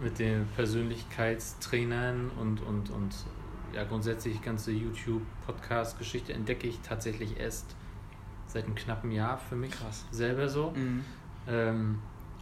mit 0.00 0.18
den 0.18 0.46
Persönlichkeitstrainern 0.54 2.30
und, 2.38 2.60
und, 2.60 2.90
und 2.90 3.14
ja, 3.74 3.84
grundsätzlich 3.84 4.40
ganze 4.42 4.72
YouTube-Podcast-Geschichte 4.72 6.32
entdecke 6.32 6.66
ich 6.66 6.80
tatsächlich 6.80 7.38
erst 7.38 7.74
seit 8.46 8.64
einem 8.64 8.74
knappen 8.74 9.10
Jahr 9.10 9.38
für 9.38 9.56
mich 9.56 9.72
Krass. 9.72 10.06
selber 10.10 10.48
so. 10.48 10.70
Mhm. 10.70 11.04
Ähm, 11.48 11.98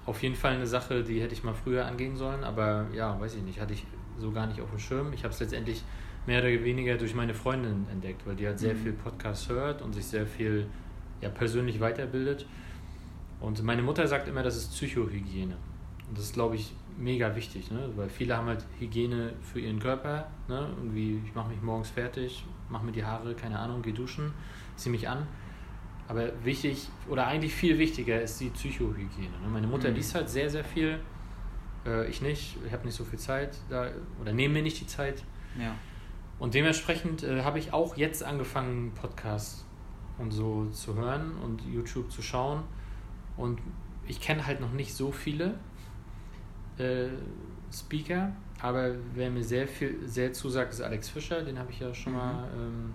auf 0.06 0.22
jeden 0.22 0.34
Fall 0.34 0.54
eine 0.54 0.66
Sache, 0.66 1.02
die 1.02 1.20
hätte 1.22 1.32
ich 1.32 1.44
mal 1.44 1.54
früher 1.54 1.86
angehen 1.86 2.16
sollen, 2.16 2.44
aber 2.44 2.86
ja, 2.94 3.18
weiß 3.18 3.36
ich 3.36 3.42
nicht, 3.42 3.60
hatte 3.60 3.72
ich 3.72 3.86
so 4.18 4.30
gar 4.30 4.46
nicht 4.46 4.60
auf 4.60 4.70
dem 4.70 4.78
Schirm. 4.78 5.12
Ich 5.12 5.24
habe 5.24 5.32
es 5.32 5.40
letztendlich 5.40 5.82
mehr 6.26 6.40
oder 6.40 6.48
weniger 6.64 6.96
durch 6.96 7.14
meine 7.14 7.34
Freundin 7.34 7.86
entdeckt, 7.90 8.26
weil 8.26 8.36
die 8.36 8.46
halt 8.46 8.58
sehr 8.58 8.74
mhm. 8.74 8.78
viel 8.78 8.92
Podcast 8.92 9.48
hört 9.48 9.82
und 9.82 9.94
sich 9.94 10.06
sehr 10.06 10.26
viel 10.26 10.66
ja, 11.20 11.28
persönlich 11.28 11.80
weiterbildet. 11.80 12.46
Und 13.44 13.62
meine 13.62 13.82
Mutter 13.82 14.06
sagt 14.06 14.26
immer, 14.26 14.42
das 14.42 14.56
ist 14.56 14.72
Psychohygiene. 14.72 15.54
Und 16.08 16.16
das 16.16 16.24
ist, 16.24 16.34
glaube 16.34 16.56
ich, 16.56 16.72
mega 16.96 17.36
wichtig, 17.36 17.70
ne? 17.70 17.90
weil 17.94 18.08
viele 18.08 18.36
haben 18.36 18.46
halt 18.46 18.64
Hygiene 18.78 19.34
für 19.42 19.60
ihren 19.60 19.78
Körper. 19.78 20.28
Ne? 20.48 20.70
Irgendwie, 20.78 21.20
ich 21.26 21.34
mache 21.34 21.50
mich 21.50 21.60
morgens 21.60 21.90
fertig, 21.90 22.46
mache 22.70 22.86
mir 22.86 22.92
die 22.92 23.04
Haare, 23.04 23.34
keine 23.34 23.58
Ahnung, 23.58 23.82
gehe 23.82 23.92
duschen, 23.92 24.32
ziehe 24.76 24.90
mich 24.90 25.08
an. 25.10 25.26
Aber 26.08 26.30
wichtig, 26.42 26.88
oder 27.06 27.26
eigentlich 27.26 27.54
viel 27.54 27.78
wichtiger 27.78 28.22
ist 28.22 28.40
die 28.40 28.48
Psychohygiene. 28.48 29.38
Ne? 29.42 29.48
Meine 29.52 29.66
Mutter 29.66 29.90
mhm. 29.90 29.96
liest 29.96 30.14
halt 30.14 30.30
sehr, 30.30 30.48
sehr 30.48 30.64
viel. 30.64 30.98
Äh, 31.84 32.08
ich 32.08 32.22
nicht, 32.22 32.56
ich 32.66 32.72
habe 32.72 32.86
nicht 32.86 32.96
so 32.96 33.04
viel 33.04 33.18
Zeit 33.18 33.58
da, 33.68 33.90
oder 34.22 34.32
nehme 34.32 34.54
mir 34.54 34.62
nicht 34.62 34.80
die 34.80 34.86
Zeit. 34.86 35.22
Ja. 35.58 35.74
Und 36.38 36.54
dementsprechend 36.54 37.22
äh, 37.22 37.42
habe 37.42 37.58
ich 37.58 37.74
auch 37.74 37.98
jetzt 37.98 38.24
angefangen, 38.24 38.92
Podcasts 38.94 39.66
und 40.16 40.30
so 40.30 40.66
zu 40.70 40.94
hören 40.94 41.32
und 41.42 41.62
YouTube 41.70 42.10
zu 42.10 42.22
schauen. 42.22 42.62
Und 43.36 43.60
ich 44.06 44.20
kenne 44.20 44.46
halt 44.46 44.60
noch 44.60 44.72
nicht 44.72 44.94
so 44.94 45.12
viele 45.12 45.54
äh, 46.78 47.08
Speaker, 47.72 48.32
aber 48.60 48.94
wer 49.14 49.30
mir 49.30 49.42
sehr 49.42 49.66
viel 49.66 50.06
sehr 50.06 50.32
zusagt, 50.32 50.72
ist 50.72 50.80
Alex 50.80 51.08
Fischer, 51.08 51.42
den 51.42 51.58
habe 51.58 51.70
ich 51.70 51.80
ja 51.80 51.92
schon 51.92 52.12
mhm. 52.12 52.18
mal 52.18 52.48
ähm, 52.56 52.94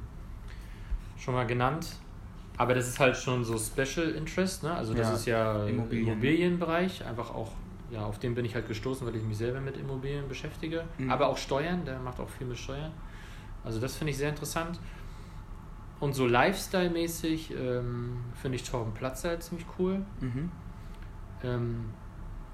schon 1.17 1.33
mal 1.33 1.45
genannt. 1.45 1.87
Aber 2.57 2.73
das 2.73 2.87
ist 2.87 2.99
halt 2.99 3.15
schon 3.15 3.43
so 3.43 3.57
Special 3.57 4.09
Interest, 4.09 4.63
ne? 4.63 4.73
Also 4.73 4.93
das 4.93 5.07
ja, 5.07 5.13
ist 5.13 5.25
ja 5.25 5.65
Immobilien. 5.65 6.07
Immobilienbereich, 6.07 7.05
einfach 7.05 7.33
auch, 7.33 7.53
ja, 7.89 8.03
auf 8.05 8.19
den 8.19 8.35
bin 8.35 8.43
ich 8.43 8.53
halt 8.53 8.67
gestoßen, 8.67 9.07
weil 9.07 9.15
ich 9.15 9.23
mich 9.23 9.37
selber 9.37 9.61
mit 9.61 9.77
Immobilien 9.77 10.27
beschäftige. 10.27 10.83
Mhm. 10.97 11.09
Aber 11.09 11.27
auch 11.27 11.37
Steuern, 11.37 11.85
der 11.85 11.99
macht 11.99 12.19
auch 12.19 12.27
viel 12.27 12.47
mit 12.47 12.57
Steuern. 12.57 12.91
Also 13.63 13.79
das 13.79 13.95
finde 13.95 14.11
ich 14.11 14.17
sehr 14.17 14.29
interessant. 14.29 14.79
Und 15.99 16.13
so 16.13 16.25
Lifestyle-mäßig 16.25 17.53
ähm, 17.55 18.17
finde 18.35 18.55
ich 18.55 18.63
Torben 18.63 18.93
Platzer 18.93 19.39
ziemlich 19.39 19.67
cool. 19.77 20.05
Mhm. 20.21 20.51
Ähm, 21.43 21.85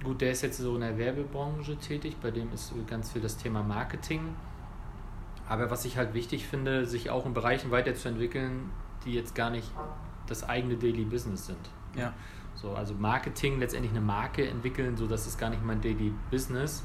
gut, 0.03 0.21
der 0.21 0.31
ist 0.31 0.41
jetzt 0.41 0.57
so 0.57 0.75
in 0.75 0.81
der 0.81 0.97
Werbebranche 0.97 1.77
tätig, 1.77 2.17
bei 2.21 2.31
dem 2.31 2.51
ist 2.53 2.73
ganz 2.87 3.11
viel 3.11 3.21
das 3.21 3.37
Thema 3.37 3.61
Marketing. 3.61 4.35
Aber 5.47 5.69
was 5.69 5.85
ich 5.85 5.97
halt 5.97 6.13
wichtig 6.13 6.47
finde, 6.47 6.85
sich 6.85 7.11
auch 7.11 7.25
in 7.25 7.33
Bereichen 7.33 7.69
weiterzuentwickeln, 7.69 8.71
die 9.05 9.13
jetzt 9.13 9.35
gar 9.35 9.51
nicht 9.51 9.71
das 10.27 10.43
eigene 10.43 10.75
Daily 10.75 11.05
Business 11.05 11.45
sind. 11.45 11.69
Ja. 11.95 12.13
So, 12.55 12.71
also 12.73 12.95
Marketing, 12.95 13.59
letztendlich 13.59 13.91
eine 13.91 14.01
Marke 14.01 14.47
entwickeln, 14.47 14.97
so 14.97 15.05
dass 15.07 15.27
es 15.27 15.37
gar 15.37 15.49
nicht 15.51 15.63
mein 15.63 15.81
Daily 15.81 16.13
Business. 16.31 16.83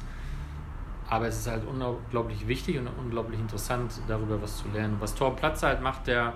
Aber 1.11 1.27
es 1.27 1.39
ist 1.39 1.49
halt 1.49 1.65
unglaublich 1.67 2.49
wichtig 2.49 2.79
und 2.79 2.87
unglaublich 2.87 3.39
interessant, 3.39 3.93
darüber 4.09 4.41
was 4.41 4.59
zu 4.59 4.69
lernen. 4.69 4.97
Was 5.01 5.15
Thor 5.15 5.37
Platzer 5.37 5.67
halt 5.67 5.83
macht, 5.83 6.07
der, 6.07 6.35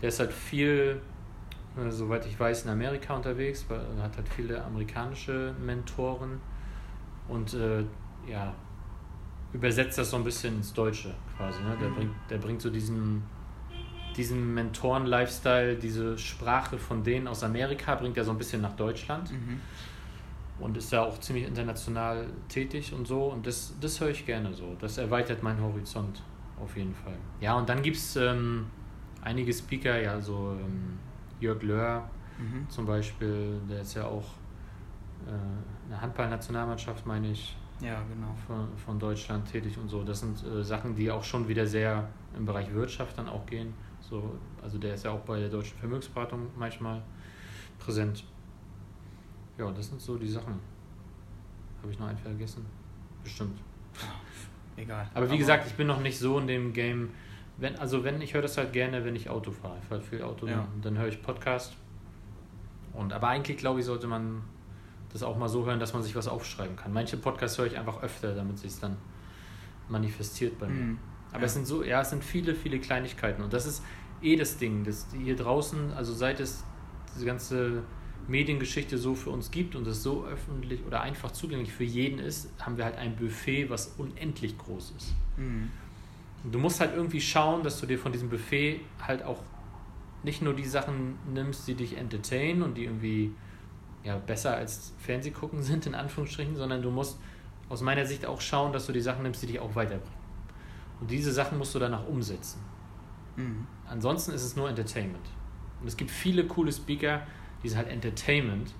der 0.00 0.10
ist 0.10 0.20
halt 0.20 0.32
viel 0.32 1.00
äh, 1.78 1.90
soweit 1.90 2.26
ich 2.26 2.38
weiß, 2.38 2.64
in 2.64 2.70
Amerika 2.70 3.14
unterwegs, 3.14 3.64
weil 3.68 3.80
er 3.96 4.04
hat 4.04 4.16
halt 4.16 4.28
viele 4.28 4.62
amerikanische 4.64 5.54
Mentoren 5.64 6.40
und 7.28 7.54
äh, 7.54 7.84
ja, 8.28 8.54
übersetzt 9.52 9.98
das 9.98 10.10
so 10.10 10.16
ein 10.16 10.24
bisschen 10.24 10.56
ins 10.56 10.72
Deutsche 10.72 11.14
quasi. 11.36 11.62
Ne? 11.62 11.76
Der, 11.80 11.88
mhm. 11.88 11.94
bringt, 11.94 12.14
der 12.30 12.38
bringt 12.38 12.62
so 12.62 12.70
diesen, 12.70 13.22
diesen 14.16 14.54
Mentoren-Lifestyle, 14.54 15.76
diese 15.76 16.18
Sprache 16.18 16.78
von 16.78 17.02
denen 17.02 17.28
aus 17.28 17.42
Amerika, 17.42 17.94
bringt 17.94 18.16
er 18.16 18.24
so 18.24 18.32
ein 18.32 18.38
bisschen 18.38 18.60
nach 18.60 18.76
Deutschland. 18.76 19.30
Mhm. 19.30 19.60
Und 20.60 20.76
ist 20.76 20.92
da 20.92 21.02
auch 21.02 21.18
ziemlich 21.20 21.46
international 21.46 22.26
tätig 22.48 22.92
und 22.92 23.06
so. 23.06 23.24
Und 23.24 23.46
das, 23.46 23.74
das 23.80 24.00
höre 24.00 24.10
ich 24.10 24.26
gerne 24.26 24.52
so. 24.52 24.76
Das 24.80 24.98
erweitert 24.98 25.42
meinen 25.42 25.62
Horizont 25.62 26.22
auf 26.60 26.76
jeden 26.76 26.94
Fall. 26.94 27.16
Ja, 27.40 27.56
und 27.56 27.68
dann 27.68 27.82
gibt 27.82 27.96
es 27.96 28.16
ähm, 28.16 28.66
einige 29.22 29.52
Speaker, 29.52 30.00
ja, 30.00 30.20
so 30.20 30.56
ähm, 30.58 30.98
Jörg 31.40 31.62
Löhr 31.62 32.08
mhm. 32.38 32.68
zum 32.68 32.86
Beispiel, 32.86 33.60
der 33.68 33.82
ist 33.82 33.94
ja 33.94 34.04
auch 34.04 34.24
äh, 35.26 35.90
eine 35.90 36.00
Handballnationalmannschaft, 36.00 37.06
meine 37.06 37.30
ich. 37.30 37.56
Ja, 37.80 38.02
genau. 38.12 38.34
Von, 38.46 38.76
von 38.76 38.98
Deutschland 38.98 39.50
tätig 39.50 39.78
und 39.78 39.88
so. 39.88 40.02
Das 40.02 40.20
sind 40.20 40.44
äh, 40.44 40.64
Sachen, 40.64 40.96
die 40.96 41.10
auch 41.10 41.22
schon 41.22 41.46
wieder 41.46 41.64
sehr 41.64 42.08
im 42.36 42.44
Bereich 42.44 42.72
Wirtschaft 42.74 43.16
dann 43.16 43.28
auch 43.28 43.46
gehen. 43.46 43.72
So, 44.00 44.36
also 44.62 44.78
der 44.78 44.94
ist 44.94 45.04
ja 45.04 45.12
auch 45.12 45.20
bei 45.20 45.38
der 45.38 45.48
deutschen 45.48 45.78
Vermögensberatung 45.78 46.48
manchmal 46.56 47.02
präsent. 47.78 48.24
Ja, 49.58 49.70
das 49.72 49.88
sind 49.88 50.00
so 50.00 50.16
die 50.16 50.28
Sachen. 50.28 50.54
Habe 51.82 51.92
ich 51.92 51.98
noch 51.98 52.06
einen 52.06 52.18
vergessen? 52.18 52.64
Bestimmt. 53.22 53.58
Egal. 54.76 55.08
Aber 55.12 55.26
wie 55.26 55.30
Aber 55.30 55.38
gesagt, 55.38 55.66
ich 55.66 55.74
bin 55.74 55.88
noch 55.88 56.00
nicht 56.00 56.18
so 56.18 56.38
in 56.38 56.46
dem 56.46 56.72
Game. 56.72 57.10
Wenn, 57.56 57.76
also 57.76 58.04
wenn, 58.04 58.20
ich 58.20 58.34
höre 58.34 58.42
das 58.42 58.56
halt 58.56 58.72
gerne, 58.72 59.04
wenn 59.04 59.16
ich 59.16 59.28
Auto 59.28 59.50
fahre. 59.50 59.76
Ich 59.82 59.88
fahre 59.88 60.00
viel 60.00 60.22
Auto, 60.22 60.46
ja. 60.46 60.56
dann, 60.56 60.82
dann 60.82 60.98
höre 60.98 61.08
ich 61.08 61.20
Podcast. 61.20 61.76
Und, 62.92 63.12
aber 63.12 63.28
eigentlich, 63.28 63.58
glaube 63.58 63.80
ich, 63.80 63.86
sollte 63.86 64.06
man 64.06 64.42
das 65.12 65.22
auch 65.22 65.36
mal 65.36 65.48
so 65.48 65.66
hören, 65.66 65.80
dass 65.80 65.92
man 65.92 66.02
sich 66.02 66.14
was 66.14 66.28
aufschreiben 66.28 66.76
kann. 66.76 66.92
Manche 66.92 67.16
Podcasts 67.16 67.58
höre 67.58 67.66
ich 67.66 67.78
einfach 67.78 68.02
öfter, 68.02 68.34
damit 68.34 68.58
sich 68.58 68.70
es 68.70 68.80
dann 68.80 68.96
manifestiert 69.88 70.58
bei 70.58 70.68
mir. 70.68 70.82
Mhm. 70.82 70.98
Aber 71.30 71.40
ja. 71.40 71.46
es 71.46 71.54
sind 71.54 71.66
so, 71.66 71.82
ja, 71.82 72.00
es 72.00 72.10
sind 72.10 72.22
viele, 72.22 72.54
viele 72.54 72.78
Kleinigkeiten. 72.78 73.42
Und 73.42 73.52
das 73.52 73.66
ist 73.66 73.82
eh 74.22 74.36
das 74.36 74.58
Ding, 74.58 74.84
dass 74.84 75.08
hier 75.16 75.36
draußen, 75.36 75.92
also 75.92 76.12
seit 76.12 76.40
es 76.40 76.64
diese 77.14 77.26
ganze 77.26 77.82
Mediengeschichte 78.28 78.98
so 78.98 79.14
für 79.14 79.30
uns 79.30 79.50
gibt 79.50 79.74
und 79.74 79.86
es 79.86 80.02
so 80.02 80.24
öffentlich 80.24 80.84
oder 80.86 81.00
einfach 81.00 81.32
zugänglich 81.32 81.72
für 81.72 81.84
jeden 81.84 82.18
ist, 82.18 82.50
haben 82.60 82.76
wir 82.76 82.84
halt 82.84 82.96
ein 82.96 83.16
Buffet, 83.16 83.70
was 83.70 83.94
unendlich 83.98 84.56
groß 84.58 84.94
ist. 84.96 85.14
Mhm. 85.36 85.70
Du 86.50 86.58
musst 86.58 86.80
halt 86.80 86.94
irgendwie 86.94 87.20
schauen, 87.20 87.62
dass 87.62 87.80
du 87.80 87.86
dir 87.86 87.98
von 87.98 88.12
diesem 88.12 88.28
Buffet 88.28 88.80
halt 89.00 89.24
auch 89.24 89.42
nicht 90.22 90.42
nur 90.42 90.54
die 90.54 90.66
Sachen 90.66 91.18
nimmst, 91.32 91.66
die 91.66 91.74
dich 91.74 91.96
entertainen 91.96 92.62
und 92.62 92.76
die 92.76 92.84
irgendwie 92.84 93.32
ja, 94.04 94.18
besser 94.18 94.54
als 94.54 94.94
Fernsehgucken 94.98 95.62
sind, 95.62 95.86
in 95.86 95.94
Anführungsstrichen, 95.94 96.56
sondern 96.56 96.82
du 96.82 96.90
musst 96.90 97.18
aus 97.68 97.82
meiner 97.82 98.06
Sicht 98.06 98.26
auch 98.26 98.40
schauen, 98.40 98.72
dass 98.72 98.86
du 98.86 98.92
die 98.92 99.00
Sachen 99.00 99.22
nimmst, 99.22 99.42
die 99.42 99.46
dich 99.46 99.58
auch 99.58 99.74
weiterbringen. 99.74 100.18
Und 101.00 101.10
diese 101.10 101.32
Sachen 101.32 101.58
musst 101.58 101.74
du 101.74 101.78
danach 101.78 102.06
umsetzen. 102.06 102.60
Mhm. 103.36 103.66
Ansonsten 103.88 104.32
ist 104.32 104.42
es 104.42 104.56
nur 104.56 104.68
Entertainment. 104.68 105.26
Und 105.80 105.86
es 105.86 105.96
gibt 105.96 106.10
viele 106.10 106.46
coole 106.46 106.72
Speaker, 106.72 107.22
die 107.62 107.68
sind 107.68 107.78
halt 107.78 107.88
Entertainment. 107.88 108.72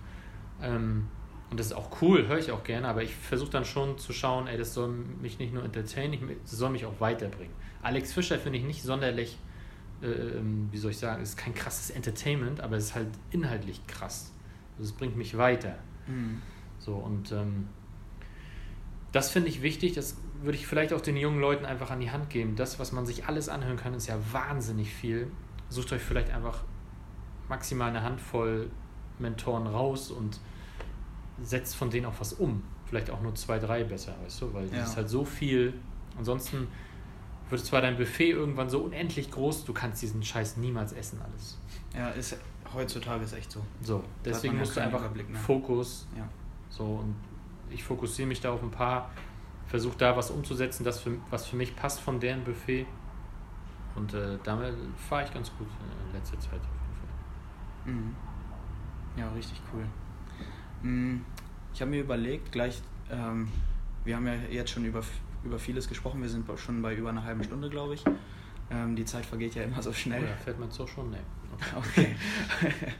Ähm, 0.62 1.08
und 1.50 1.58
das 1.58 1.68
ist 1.68 1.72
auch 1.72 2.02
cool, 2.02 2.26
höre 2.28 2.38
ich 2.38 2.50
auch 2.50 2.62
gerne, 2.62 2.88
aber 2.88 3.02
ich 3.02 3.14
versuche 3.14 3.50
dann 3.50 3.64
schon 3.64 3.96
zu 3.96 4.12
schauen, 4.12 4.48
ey, 4.48 4.58
das 4.58 4.74
soll 4.74 4.88
mich 4.88 5.38
nicht 5.38 5.54
nur 5.54 5.64
entertainen, 5.64 6.36
das 6.42 6.50
soll 6.50 6.70
mich 6.70 6.84
auch 6.84 7.00
weiterbringen. 7.00 7.54
Alex 7.82 8.12
Fischer 8.12 8.38
finde 8.38 8.58
ich 8.58 8.64
nicht 8.64 8.82
sonderlich, 8.82 9.38
äh, 10.02 10.06
ähm, 10.06 10.68
wie 10.70 10.76
soll 10.76 10.90
ich 10.90 10.98
sagen, 10.98 11.22
es 11.22 11.30
ist 11.30 11.36
kein 11.36 11.54
krasses 11.54 11.90
Entertainment, 11.90 12.60
aber 12.60 12.76
es 12.76 12.86
ist 12.86 12.94
halt 12.94 13.08
inhaltlich 13.30 13.86
krass. 13.86 14.32
Also 14.76 14.90
es 14.90 14.96
bringt 14.96 15.16
mich 15.16 15.38
weiter. 15.38 15.78
Mhm. 16.06 16.42
So, 16.78 16.94
und 16.94 17.32
ähm, 17.32 17.68
das 19.12 19.30
finde 19.30 19.48
ich 19.48 19.62
wichtig, 19.62 19.94
das 19.94 20.18
würde 20.42 20.58
ich 20.58 20.66
vielleicht 20.66 20.92
auch 20.92 21.00
den 21.00 21.16
jungen 21.16 21.40
Leuten 21.40 21.64
einfach 21.64 21.90
an 21.90 22.00
die 22.00 22.10
Hand 22.10 22.28
geben. 22.28 22.56
Das, 22.56 22.78
was 22.78 22.92
man 22.92 23.06
sich 23.06 23.26
alles 23.26 23.48
anhören 23.48 23.76
kann, 23.76 23.94
ist 23.94 24.06
ja 24.06 24.18
wahnsinnig 24.32 24.92
viel. 24.92 25.30
Sucht 25.70 25.92
euch 25.92 26.02
vielleicht 26.02 26.30
einfach 26.30 26.62
maximal 27.48 27.88
eine 27.88 28.02
Handvoll 28.02 28.70
Mentoren 29.18 29.66
raus 29.66 30.10
und 30.10 30.40
setzt 31.42 31.76
von 31.76 31.90
denen 31.90 32.06
auch 32.06 32.18
was 32.18 32.32
um. 32.34 32.62
Vielleicht 32.86 33.10
auch 33.10 33.20
nur 33.20 33.34
zwei, 33.34 33.58
drei 33.58 33.84
besser, 33.84 34.14
weißt 34.22 34.42
du, 34.42 34.54
weil 34.54 34.66
ja. 34.66 34.78
das 34.78 34.90
ist 34.90 34.96
halt 34.96 35.08
so 35.08 35.24
viel. 35.24 35.74
Ansonsten 36.16 36.68
wird 37.50 37.64
zwar 37.64 37.80
dein 37.80 37.96
Buffet 37.96 38.30
irgendwann 38.30 38.68
so 38.70 38.80
unendlich 38.80 39.30
groß, 39.30 39.64
du 39.64 39.72
kannst 39.72 40.02
diesen 40.02 40.22
Scheiß 40.22 40.56
niemals 40.56 40.92
essen, 40.92 41.20
alles. 41.22 41.58
Ja, 41.94 42.10
ist, 42.10 42.36
heutzutage 42.74 43.24
ist 43.24 43.32
echt 43.32 43.50
so. 43.50 43.64
So, 43.82 44.04
deswegen 44.24 44.58
musst 44.58 44.76
du 44.76 44.80
einfach 44.80 45.02
Fokus. 45.46 46.06
Ja. 46.16 46.28
So, 46.70 46.84
und 46.84 47.14
ich 47.70 47.82
fokussiere 47.84 48.28
mich 48.28 48.40
da 48.40 48.52
auf 48.52 48.62
ein 48.62 48.70
paar, 48.70 49.10
versuche 49.66 49.96
da 49.98 50.16
was 50.16 50.30
umzusetzen, 50.30 50.84
das 50.84 51.00
für, 51.00 51.16
was 51.30 51.46
für 51.46 51.56
mich 51.56 51.76
passt 51.76 52.00
von 52.00 52.20
deren 52.20 52.44
Buffet. 52.44 52.86
Und 53.94 54.14
äh, 54.14 54.38
damit 54.44 54.74
fahre 55.08 55.24
ich 55.24 55.34
ganz 55.34 55.50
gut 55.56 55.66
in 56.06 56.12
letzter 56.14 56.38
Zeit. 56.38 56.60
Mhm. 57.88 58.14
Ja, 59.16 59.30
richtig 59.32 59.60
cool. 59.72 59.84
Mhm. 60.82 61.24
Ich 61.74 61.80
habe 61.80 61.90
mir 61.90 62.00
überlegt, 62.00 62.52
gleich, 62.52 62.82
ähm, 63.10 63.48
wir 64.04 64.16
haben 64.16 64.26
ja 64.26 64.34
jetzt 64.50 64.70
schon 64.70 64.84
über, 64.84 65.02
über 65.44 65.58
vieles 65.58 65.88
gesprochen, 65.88 66.22
wir 66.22 66.28
sind 66.28 66.46
schon 66.58 66.82
bei 66.82 66.94
über 66.94 67.10
einer 67.10 67.24
halben 67.24 67.42
Stunde, 67.44 67.68
glaube 67.68 67.94
ich. 67.94 68.04
Ähm, 68.70 68.96
die 68.96 69.04
Zeit 69.04 69.24
vergeht 69.24 69.54
ja 69.54 69.62
immer 69.62 69.82
so 69.82 69.92
schnell. 69.92 70.22
Oh 70.22 70.26
ja, 70.26 70.36
fährt 70.36 70.60
man 70.60 70.70
so 70.70 70.86
schon? 70.86 71.10
Nee. 71.10 71.16
Okay. 71.76 72.16
okay. 72.60 72.92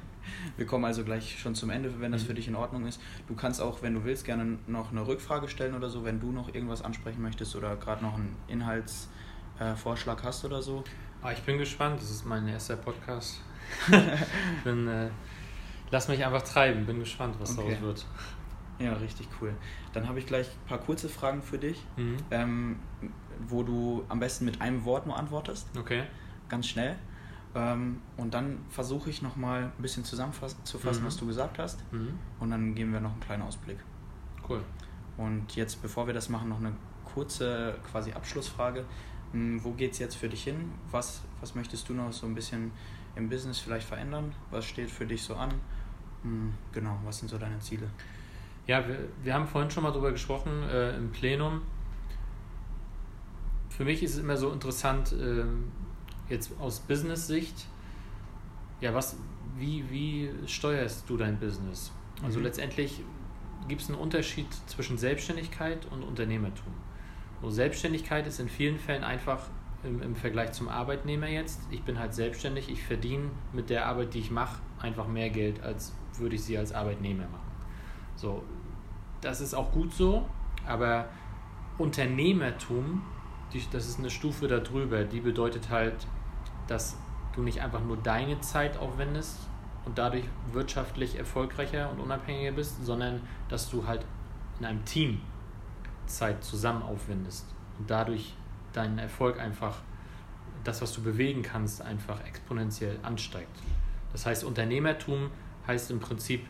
Wir 0.57 0.67
kommen 0.67 0.85
also 0.85 1.05
gleich 1.05 1.39
schon 1.39 1.55
zum 1.55 1.71
Ende, 1.71 2.01
wenn 2.01 2.13
das 2.13 2.23
für 2.23 2.33
mhm. 2.33 2.37
dich 2.37 2.49
in 2.49 2.55
Ordnung 2.55 2.87
ist. 2.87 3.01
Du 3.27 3.35
kannst 3.35 3.61
auch, 3.61 3.83
wenn 3.83 3.95
du 3.95 4.05
willst, 4.05 4.25
gerne 4.25 4.59
noch 4.67 4.91
eine 4.91 5.07
Rückfrage 5.07 5.49
stellen 5.49 5.75
oder 5.75 5.89
so, 5.89 6.05
wenn 6.05 6.21
du 6.21 6.33
noch 6.33 6.55
irgendwas 6.55 6.83
ansprechen 6.83 7.23
möchtest 7.23 7.57
oder 7.57 7.77
gerade 7.77 8.05
noch 8.05 8.15
einen 8.15 8.37
Inhaltsvorschlag 8.49 10.21
äh, 10.21 10.27
hast 10.27 10.45
oder 10.45 10.63
so. 10.63 10.85
Ah, 11.23 11.33
ich 11.33 11.43
bin 11.43 11.59
gespannt, 11.59 12.01
das 12.01 12.11
ist 12.11 12.25
mein 12.25 12.47
erster 12.49 12.77
Podcast. 12.77 13.41
bin, 14.65 14.89
äh, 14.89 15.11
lass 15.91 16.09
mich 16.09 16.25
einfach 16.25 16.43
treiben, 16.43 16.87
bin 16.87 17.01
gespannt, 17.01 17.37
was 17.39 17.57
okay. 17.57 17.71
daraus 17.71 17.83
wird. 17.83 18.07
Ja, 18.79 18.93
richtig 18.95 19.29
cool. 19.41 19.55
Dann 19.93 20.09
habe 20.09 20.19
ich 20.19 20.27
gleich 20.27 20.47
ein 20.47 20.69
paar 20.69 20.79
kurze 20.79 21.09
Fragen 21.09 21.43
für 21.43 21.59
dich, 21.59 21.85
mhm. 21.97 22.17
ähm, 22.31 22.77
wo 23.49 23.63
du 23.63 24.05
am 24.09 24.21
besten 24.21 24.45
mit 24.45 24.61
einem 24.61 24.85
Wort 24.85 25.07
nur 25.07 25.17
antwortest. 25.17 25.69
Okay. 25.77 26.05
Ganz 26.49 26.69
schnell. 26.69 26.97
Ähm, 27.55 28.01
und 28.17 28.35
dann 28.35 28.59
versuche 28.69 29.11
ich 29.11 29.23
nochmal 29.23 29.65
ein 29.65 29.83
bisschen 29.83 30.05
zusammenzufassen, 30.05 31.03
mhm. 31.03 31.07
was 31.07 31.17
du 31.17 31.27
gesagt 31.27 31.59
hast. 31.59 31.81
Mhm. 31.93 32.19
Und 32.39 32.51
dann 32.51 32.75
geben 32.75 32.93
wir 32.93 33.01
noch 33.01 33.13
einen 33.13 33.21
kleinen 33.21 33.43
Ausblick. 33.43 33.79
Cool. 34.49 34.63
Und 35.17 35.57
jetzt, 35.57 35.83
bevor 35.83 36.07
wir 36.07 36.15
das 36.15 36.29
machen, 36.29 36.49
noch 36.49 36.59
eine 36.59 36.73
kurze 37.05 37.77
quasi 37.91 38.13
Abschlussfrage. 38.13 38.85
Hm, 39.33 39.63
wo 39.65 39.73
geht 39.73 39.93
es 39.93 39.99
jetzt 39.99 40.17
für 40.17 40.29
dich 40.29 40.45
hin? 40.45 40.73
Was, 40.91 41.23
was 41.41 41.55
möchtest 41.55 41.89
du 41.89 41.95
noch 41.95 42.13
so 42.13 42.27
ein 42.27 42.35
bisschen 42.35 42.71
im 43.19 43.29
Business 43.29 43.59
vielleicht 43.59 43.87
verändern? 43.87 44.33
Was 44.51 44.65
steht 44.65 44.91
für 44.91 45.05
dich 45.05 45.23
so 45.23 45.35
an? 45.35 45.53
Hm, 46.23 46.55
genau, 46.73 46.99
was 47.05 47.19
sind 47.19 47.29
so 47.29 47.37
deine 47.37 47.59
Ziele? 47.59 47.91
Ja, 48.67 48.87
wir, 48.87 48.99
wir 49.23 49.35
haben 49.35 49.47
vorhin 49.47 49.71
schon 49.71 49.83
mal 49.83 49.91
darüber 49.91 50.13
gesprochen 50.13 50.63
äh, 50.63 50.97
im 50.97 51.11
Plenum. 51.11 51.63
Für 53.69 53.85
mich 53.85 54.03
ist 54.03 54.15
es 54.15 54.19
immer 54.19 54.37
so 54.37 54.53
interessant, 54.53 55.13
äh, 55.13 55.45
jetzt 56.29 56.53
aus 56.61 56.81
Business-Sicht, 56.81 57.67
ja, 58.81 58.95
was, 58.95 59.17
wie, 59.57 59.85
wie 59.91 60.31
steuerst 60.47 61.09
du 61.09 61.17
dein 61.17 61.39
Business? 61.39 61.93
Also 62.23 62.39
mhm. 62.39 62.45
letztendlich 62.45 63.03
gibt 63.67 63.83
es 63.83 63.89
einen 63.89 63.99
Unterschied 63.99 64.47
zwischen 64.67 64.99
Selbstständigkeit 64.99 65.87
und 65.91 66.03
Unternehmertum. 66.03 66.73
So, 67.43 67.51
Selbstständigkeit 67.51 68.27
ist 68.27 68.41
in 68.41 68.49
vielen 68.49 68.79
Fällen 68.79 69.05
einfach 69.05 69.49
im, 69.85 70.03
im 70.03 70.17
Vergleich 70.17 70.53
zum 70.53 70.69
Arbeitnehmer 70.69 71.29
jetzt. 71.29 71.61
Ich 71.71 71.83
bin 71.83 71.99
halt 71.99 72.15
selbstständig, 72.15 72.69
ich 72.69 72.83
verdiene 72.83 73.31
mit 73.53 73.71
der 73.71 73.87
Arbeit, 73.87 74.15
die 74.15 74.21
ich 74.21 74.31
mache, 74.31 74.61
einfach 74.81 75.07
mehr 75.07 75.31
Geld, 75.31 75.63
als 75.63 75.93
würde 76.19 76.35
ich 76.37 76.45
sie 76.45 76.59
als 76.59 76.73
Arbeitnehmer 76.73 77.25
machen. 77.25 77.51
So, 78.17 78.43
das 79.21 79.41
ist 79.41 79.55
auch 79.55 79.73
gut 79.73 79.93
so, 79.93 80.27
aber 80.67 81.09
Unternehmertum, 81.79 83.03
die, 83.53 83.63
das 83.71 83.89
ist 83.89 83.99
eine 83.99 84.11
Stufe 84.11 84.49
darüber, 84.49 85.05
die 85.05 85.21
bedeutet 85.21 85.71
halt, 85.71 86.07
dass 86.67 86.97
du 87.35 87.43
nicht 87.43 87.63
einfach 87.63 87.83
nur 87.83 87.97
deine 87.97 88.41
Zeit 88.41 88.77
aufwendest 88.79 89.39
und 89.85 89.97
dadurch 89.97 90.25
wirtschaftlich 90.53 91.17
erfolgreicher 91.17 91.91
und 91.91 92.01
unabhängiger 92.01 92.53
bist, 92.53 92.85
sondern 92.85 93.21
dass 93.49 93.71
du 93.71 93.87
halt 93.87 94.05
in 94.59 94.67
einem 94.67 94.85
Team 94.85 95.21
Zeit 96.07 96.43
zusammen 96.43 96.83
aufwendest 96.83 97.47
und 97.79 97.89
dadurch 97.89 98.35
dein 98.79 98.99
Erfolg 98.99 99.39
einfach, 99.41 99.77
das, 100.65 100.81
was 100.81 100.93
du 100.93 101.03
bewegen 101.03 101.43
kannst, 101.43 101.83
einfach 101.83 102.25
exponentiell 102.25 102.99
ansteigt. 103.03 103.59
Das 104.13 104.25
heißt, 104.25 104.45
Unternehmertum 104.45 105.31
heißt 105.67 105.91
im 105.91 106.01
Prinzip, 106.01 106.47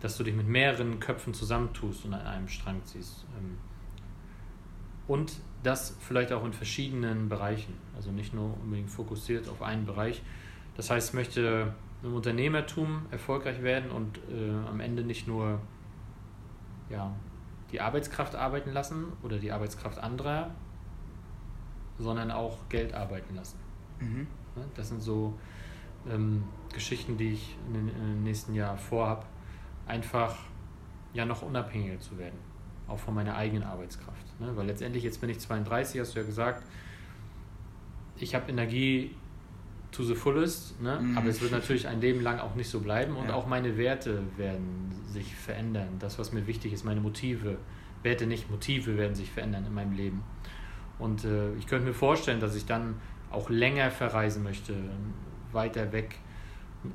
dass 0.00 0.16
du 0.16 0.24
dich 0.24 0.34
mit 0.34 0.48
mehreren 0.48 0.98
Köpfen 1.00 1.34
zusammentust 1.34 2.04
und 2.04 2.14
an 2.14 2.26
einem 2.26 2.48
Strang 2.48 2.84
ziehst. 2.84 3.24
Ähm, 3.38 3.58
und 5.06 5.32
das 5.62 5.96
vielleicht 6.00 6.32
auch 6.32 6.44
in 6.44 6.52
verschiedenen 6.52 7.28
Bereichen, 7.28 7.74
also 7.94 8.10
nicht 8.10 8.34
nur 8.34 8.56
unbedingt 8.60 8.90
fokussiert 8.90 9.48
auf 9.48 9.62
einen 9.62 9.86
Bereich. 9.86 10.22
Das 10.76 10.90
heißt, 10.90 11.10
ich 11.10 11.14
möchte 11.14 11.74
im 12.02 12.14
Unternehmertum 12.14 13.06
erfolgreich 13.10 13.62
werden 13.62 13.90
und 13.90 14.18
äh, 14.18 14.68
am 14.68 14.80
Ende 14.80 15.04
nicht 15.04 15.28
nur 15.28 15.60
ja, 16.90 17.14
die 17.70 17.80
Arbeitskraft 17.80 18.34
arbeiten 18.34 18.72
lassen 18.72 19.06
oder 19.22 19.38
die 19.38 19.52
Arbeitskraft 19.52 19.98
anderer, 19.98 20.50
sondern 22.02 22.30
auch 22.30 22.58
Geld 22.68 22.94
arbeiten 22.94 23.34
lassen. 23.34 23.58
Mhm. 24.00 24.26
Das 24.74 24.88
sind 24.88 25.00
so 25.00 25.34
ähm, 26.10 26.44
Geschichten, 26.72 27.16
die 27.16 27.32
ich 27.32 27.56
in 27.68 27.86
den 27.86 28.22
nächsten 28.22 28.54
Jahren 28.54 28.78
vorhabe. 28.78 29.24
Einfach 29.86 30.36
ja 31.14 31.24
noch 31.24 31.42
unabhängiger 31.42 32.00
zu 32.00 32.18
werden, 32.18 32.38
auch 32.88 32.98
von 32.98 33.14
meiner 33.14 33.36
eigenen 33.36 33.64
Arbeitskraft. 33.64 34.40
Ne? 34.40 34.50
Weil 34.54 34.66
letztendlich, 34.66 35.04
jetzt 35.04 35.20
bin 35.20 35.30
ich 35.30 35.40
32, 35.40 36.00
hast 36.00 36.14
du 36.14 36.20
ja 36.20 36.26
gesagt, 36.26 36.64
ich 38.16 38.34
habe 38.34 38.50
Energie 38.50 39.14
to 39.90 40.02
the 40.02 40.14
fullest, 40.14 40.80
ne? 40.80 40.98
Mhm. 41.00 41.18
aber 41.18 41.28
es 41.28 41.40
wird 41.42 41.52
natürlich 41.52 41.86
ein 41.86 42.00
Leben 42.00 42.22
lang 42.22 42.38
auch 42.38 42.54
nicht 42.54 42.70
so 42.70 42.80
bleiben 42.80 43.14
und 43.16 43.28
ja. 43.28 43.34
auch 43.34 43.46
meine 43.46 43.76
Werte 43.76 44.22
werden 44.38 44.90
sich 45.06 45.34
verändern. 45.34 45.88
Das, 45.98 46.18
was 46.18 46.32
mir 46.32 46.46
wichtig 46.46 46.72
ist, 46.72 46.84
meine 46.84 47.00
Motive, 47.00 47.58
Werte 48.02 48.26
nicht, 48.26 48.50
Motive 48.50 48.96
werden 48.96 49.14
sich 49.14 49.30
verändern 49.30 49.66
in 49.66 49.74
meinem 49.74 49.92
Leben. 49.92 50.22
Und 51.02 51.24
äh, 51.24 51.52
ich 51.54 51.66
könnte 51.66 51.88
mir 51.88 51.94
vorstellen, 51.94 52.38
dass 52.38 52.54
ich 52.54 52.64
dann 52.64 52.94
auch 53.32 53.50
länger 53.50 53.90
verreisen 53.90 54.44
möchte, 54.44 54.72
weiter 55.50 55.90
weg, 55.90 56.14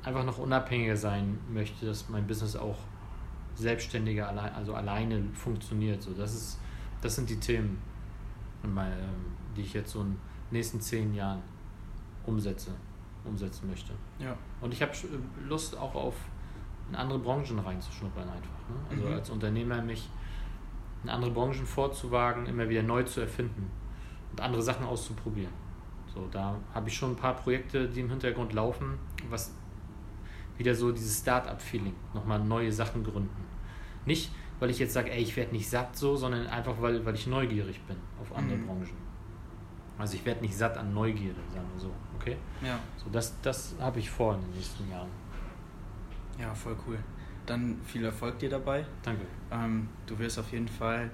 einfach 0.02 0.24
noch 0.24 0.38
unabhängiger 0.38 0.96
sein 0.96 1.38
möchte, 1.52 1.84
dass 1.84 2.08
mein 2.08 2.26
Business 2.26 2.56
auch 2.56 2.78
selbstständiger, 3.54 4.30
also 4.56 4.72
alleine 4.72 5.22
funktioniert. 5.34 6.00
So, 6.00 6.12
das, 6.12 6.34
ist, 6.34 6.58
das 7.02 7.16
sind 7.16 7.28
die 7.28 7.38
Themen, 7.38 7.82
die 9.54 9.60
ich 9.60 9.74
jetzt 9.74 9.92
so 9.92 10.00
in 10.00 10.06
den 10.06 10.18
nächsten 10.52 10.80
zehn 10.80 11.12
Jahren 11.14 11.42
umsetze 12.24 12.70
umsetzen 13.24 13.68
möchte. 13.68 13.92
Ja. 14.18 14.34
Und 14.62 14.72
ich 14.72 14.80
habe 14.80 14.92
Lust 15.46 15.76
auch 15.76 15.94
auf 15.94 16.14
in 16.88 16.96
andere 16.96 17.18
Branchen 17.18 17.58
reinzuschnuppern 17.58 18.26
einfach. 18.26 18.68
Ne? 18.70 18.76
Also 18.88 19.04
mhm. 19.04 19.12
als 19.12 19.28
Unternehmer 19.28 19.82
mich 19.82 20.08
in 21.04 21.10
andere 21.10 21.30
Branchen 21.30 21.66
vorzuwagen, 21.66 22.46
immer 22.46 22.70
wieder 22.70 22.82
neu 22.82 23.02
zu 23.02 23.20
erfinden 23.20 23.70
andere 24.40 24.62
Sachen 24.62 24.86
auszuprobieren. 24.86 25.52
So, 26.14 26.26
da 26.30 26.56
habe 26.74 26.88
ich 26.88 26.96
schon 26.96 27.12
ein 27.12 27.16
paar 27.16 27.34
Projekte, 27.34 27.88
die 27.88 28.00
im 28.00 28.10
Hintergrund 28.10 28.52
laufen, 28.52 28.98
was 29.28 29.52
wieder 30.56 30.74
so 30.74 30.90
dieses 30.90 31.20
Start-up-Feeling, 31.20 31.94
nochmal 32.14 32.40
neue 32.40 32.72
Sachen 32.72 33.04
gründen. 33.04 33.44
Nicht, 34.04 34.32
weil 34.58 34.70
ich 34.70 34.78
jetzt 34.78 34.92
sage, 34.92 35.12
ey, 35.12 35.22
ich 35.22 35.36
werde 35.36 35.52
nicht 35.52 35.68
satt 35.68 35.96
so, 35.96 36.16
sondern 36.16 36.46
einfach, 36.46 36.74
weil, 36.80 37.04
weil 37.04 37.14
ich 37.14 37.26
neugierig 37.26 37.80
bin 37.82 37.96
auf 38.20 38.36
andere 38.36 38.56
mhm. 38.56 38.66
Branchen. 38.66 39.08
Also 39.98 40.14
ich 40.14 40.24
werde 40.24 40.40
nicht 40.42 40.56
satt 40.56 40.76
an 40.76 40.94
Neugierde, 40.94 41.40
sagen 41.52 41.66
wir 41.74 41.80
so, 41.80 41.90
okay? 42.16 42.36
Ja. 42.62 42.78
So, 42.96 43.10
das, 43.10 43.34
das 43.42 43.74
habe 43.80 43.98
ich 43.98 44.10
vor 44.10 44.34
in 44.34 44.40
den 44.42 44.52
nächsten 44.52 44.88
Jahren. 44.90 45.08
Ja, 46.38 46.54
voll 46.54 46.76
cool. 46.86 46.98
Dann 47.46 47.80
viel 47.84 48.04
Erfolg 48.04 48.38
dir 48.38 48.50
dabei. 48.50 48.84
Danke. 49.02 49.22
Ähm, 49.50 49.88
du 50.06 50.18
wirst 50.18 50.38
auf 50.38 50.52
jeden 50.52 50.68
Fall 50.68 51.10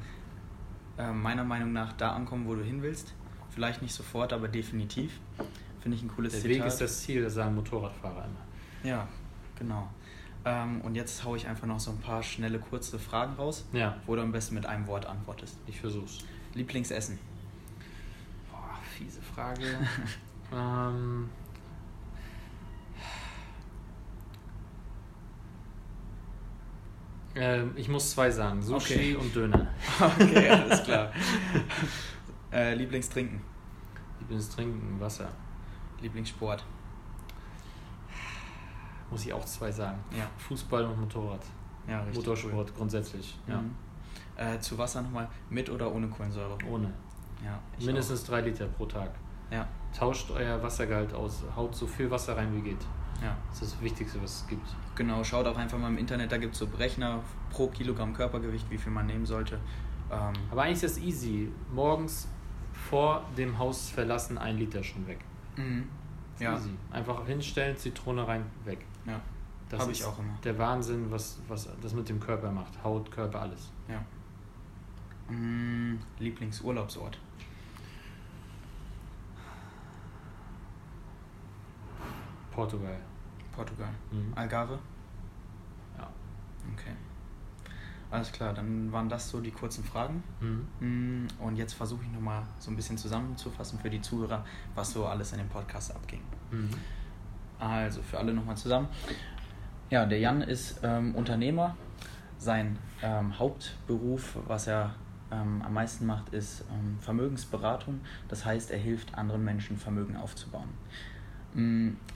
äh, 0.98 1.12
meiner 1.12 1.44
Meinung 1.44 1.72
nach 1.72 1.92
da 1.94 2.12
ankommen, 2.12 2.46
wo 2.46 2.54
du 2.54 2.62
hin 2.62 2.82
willst. 2.82 3.14
Vielleicht 3.50 3.82
nicht 3.82 3.94
sofort, 3.94 4.32
aber 4.32 4.48
definitiv. 4.48 5.20
Finde 5.80 5.96
ich 5.96 6.02
ein 6.02 6.08
cooles 6.08 6.32
Der 6.32 6.42
Zitat. 6.42 6.56
Der 6.56 6.64
Weg 6.64 6.72
ist 6.72 6.80
das 6.80 7.02
Ziel, 7.02 7.22
das 7.22 7.34
sagen 7.34 7.54
Motorradfahrer 7.54 8.24
immer. 8.24 8.88
Ja, 8.88 9.06
genau. 9.58 9.88
Ähm, 10.44 10.80
und 10.80 10.94
jetzt 10.94 11.24
haue 11.24 11.36
ich 11.36 11.46
einfach 11.46 11.66
noch 11.66 11.80
so 11.80 11.90
ein 11.90 11.98
paar 11.98 12.22
schnelle, 12.22 12.58
kurze 12.58 12.98
Fragen 12.98 13.34
raus, 13.34 13.66
ja. 13.72 13.96
wo 14.06 14.16
du 14.16 14.22
am 14.22 14.32
besten 14.32 14.54
mit 14.54 14.66
einem 14.66 14.86
Wort 14.86 15.06
antwortest. 15.06 15.56
Ich 15.66 15.80
versuch's. 15.80 16.18
Lieblingsessen? 16.54 17.18
fiese 18.94 19.20
Frage. 19.22 19.62
ähm, 20.52 21.28
äh, 27.34 27.64
ich 27.76 27.88
muss 27.88 28.10
zwei 28.10 28.30
sagen: 28.30 28.62
Sushi 28.62 28.94
okay. 28.94 29.14
und 29.16 29.34
Döner. 29.34 29.66
Okay, 30.00 30.48
alles 30.50 30.82
klar. 30.82 31.12
äh, 32.52 32.74
Lieblingstrinken? 32.74 33.40
Lieblingstrinken, 34.20 35.00
Wasser. 35.00 35.28
Lieblingssport? 36.00 36.64
Muss 39.10 39.24
ich 39.26 39.32
auch 39.32 39.44
zwei 39.44 39.70
sagen. 39.70 39.98
Ja. 40.16 40.26
Fußball 40.38 40.84
und 40.84 41.00
Motorrad. 41.00 41.42
Ja, 41.86 42.00
richtig. 42.00 42.16
Motorsport 42.16 42.68
cool. 42.70 42.76
grundsätzlich. 42.76 43.38
Ja. 43.46 43.60
Mhm. 43.60 43.74
Äh, 44.36 44.58
zu 44.58 44.76
Wasser 44.78 45.02
nochmal 45.02 45.28
mit 45.50 45.70
oder 45.70 45.92
ohne 45.94 46.08
Kohlensäure? 46.08 46.56
Ohne. 46.68 46.92
Ja, 47.44 47.60
Mindestens 47.84 48.22
auch. 48.24 48.28
drei 48.28 48.40
Liter 48.40 48.66
pro 48.66 48.86
Tag. 48.86 49.10
Ja. 49.50 49.68
Tauscht 49.96 50.30
euer 50.30 50.60
Wassergehalt 50.62 51.12
aus, 51.12 51.44
haut 51.54 51.74
so 51.74 51.87
viel 51.87 52.11
Wasser 52.11 52.37
rein 52.37 52.54
wie 52.56 52.62
geht. 52.70 52.80
Ja. 53.22 53.37
Das 53.50 53.62
ist 53.62 53.74
das 53.74 53.83
Wichtigste, 53.83 54.22
was 54.22 54.42
es 54.42 54.46
gibt. 54.46 54.66
Genau, 54.94 55.22
schaut 55.24 55.46
auch 55.46 55.57
einfach 55.57 55.79
mal 55.79 55.88
im 55.88 55.98
Internet, 55.98 56.33
da 56.33 56.37
gibt 56.37 56.55
es 56.55 56.59
so 56.59 56.66
Berechner 56.66 57.20
pro 57.50 57.68
Kilogramm 57.68 58.12
Körpergewicht, 58.12 58.70
wie 58.70 58.79
viel 58.79 58.92
man 58.92 59.07
nehmen 59.07 59.27
sollte. 59.27 59.59
Ähm 60.11 60.33
Aber 60.50 60.62
eigentlich 60.62 60.83
ist 60.83 60.96
das 60.96 61.03
easy. 61.03 61.50
Morgens 61.72 62.29
vor 62.72 63.24
dem 63.37 63.59
Haus 63.59 63.90
verlassen, 63.90 64.38
ein 64.38 64.59
Liter 64.59 64.83
schon 64.83 65.07
weg. 65.07 65.18
Mhm. 65.57 65.88
Ja. 66.38 66.57
Easy. 66.57 66.70
Einfach 66.90 67.24
hinstellen, 67.27 67.77
Zitrone 67.77 68.27
rein, 68.27 68.44
weg. 68.64 68.85
Ja. 69.07 69.20
Das 69.68 69.81
Habe 69.81 69.92
ich 69.92 70.05
auch 70.05 70.18
immer. 70.18 70.37
Der 70.42 70.59
Wahnsinn, 70.59 71.11
was, 71.11 71.40
was 71.48 71.68
das 71.81 71.94
mit 71.94 72.09
dem 72.09 72.20
Körper 72.20 72.50
macht. 72.50 72.83
Haut, 72.83 73.11
Körper, 73.11 73.42
alles. 73.42 73.70
Ja. 73.88 74.05
Mhm. 75.29 75.98
Lieblingsurlaubsort? 76.18 77.18
Portugal. 82.54 82.96
Portugal. 83.52 83.88
Mhm. 84.10 84.32
Algarve? 84.34 84.78
Ja. 85.98 86.08
Okay. 86.72 86.92
Alles 88.10 88.30
klar, 88.30 88.54
dann 88.54 88.92
waren 88.92 89.08
das 89.08 89.28
so 89.28 89.40
die 89.40 89.50
kurzen 89.50 89.82
Fragen. 89.82 90.22
Mhm. 90.40 90.66
Mm, 90.78 91.26
und 91.40 91.56
jetzt 91.56 91.72
versuche 91.72 92.04
ich 92.04 92.12
nochmal 92.12 92.42
so 92.58 92.70
ein 92.70 92.76
bisschen 92.76 92.96
zusammenzufassen 92.96 93.78
für 93.80 93.90
die 93.90 94.00
Zuhörer, 94.00 94.44
was 94.74 94.92
so 94.92 95.06
alles 95.06 95.32
in 95.32 95.38
dem 95.38 95.48
Podcast 95.48 95.94
abging. 95.94 96.20
Mhm. 96.50 96.70
Also 97.58 98.02
für 98.02 98.18
alle 98.18 98.32
nochmal 98.32 98.56
zusammen. 98.56 98.88
Ja, 99.90 100.06
der 100.06 100.18
Jan 100.18 100.42
ist 100.42 100.80
ähm, 100.82 101.14
Unternehmer. 101.14 101.76
Sein 102.38 102.78
ähm, 103.02 103.38
Hauptberuf, 103.38 104.36
was 104.46 104.66
er 104.66 104.94
ähm, 105.32 105.62
am 105.62 105.72
meisten 105.72 106.06
macht, 106.06 106.32
ist 106.32 106.64
ähm, 106.70 106.98
Vermögensberatung. 107.00 108.00
Das 108.28 108.44
heißt, 108.44 108.70
er 108.70 108.78
hilft 108.78 109.14
anderen 109.14 109.44
Menschen, 109.44 109.76
Vermögen 109.76 110.16
aufzubauen. 110.16 110.68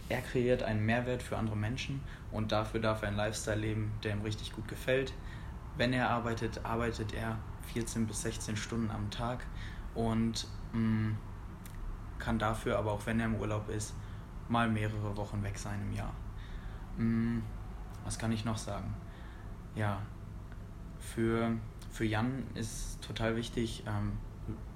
Er 0.09 0.23
kreiert 0.23 0.63
einen 0.63 0.85
Mehrwert 0.87 1.23
für 1.23 1.37
andere 1.37 1.57
Menschen 1.57 2.01
und 2.33 2.53
dafür 2.53 2.81
darf 2.81 3.03
er 3.03 3.09
einen 3.09 3.17
Lifestyle 3.17 3.61
leben, 3.61 3.93
der 4.03 4.13
ihm 4.13 4.23
richtig 4.23 4.53
gut 4.53 4.67
gefällt. 4.67 5.13
Wenn 5.77 5.93
er 5.93 6.09
arbeitet, 6.09 6.65
arbeitet 6.65 7.13
er 7.13 7.39
14 7.73 8.07
bis 8.07 8.23
16 8.23 8.57
Stunden 8.57 8.91
am 8.91 9.11
Tag 9.11 9.45
und 9.95 10.47
mh, 10.73 10.81
mm, 10.81 11.19
kann 12.19 12.39
dafür 12.39 12.79
aber 12.79 12.93
auch, 12.93 13.07
wenn 13.07 13.21
er 13.21 13.27
im 13.27 13.37
Urlaub 13.37 13.69
ist, 13.69 13.95
mal 14.49 14.69
mehrere 14.69 15.17
Wochen 15.17 15.43
weg 15.43 15.59
sein 15.59 15.81
im 15.83 15.93
Jahr. 15.93 16.13
Mh, 16.97 17.05
mm, 17.05 17.43
was 18.05 18.19
kann 18.19 18.33
ich 18.33 18.47
noch 18.47 18.57
sagen? 18.57 18.95
Ja, 19.75 20.01
für, 20.99 21.53
für 21.91 22.07
Jan 22.07 22.45
ist 22.55 23.03
total 23.03 23.37
wichtig, 23.37 23.85
ähm, 23.87 24.13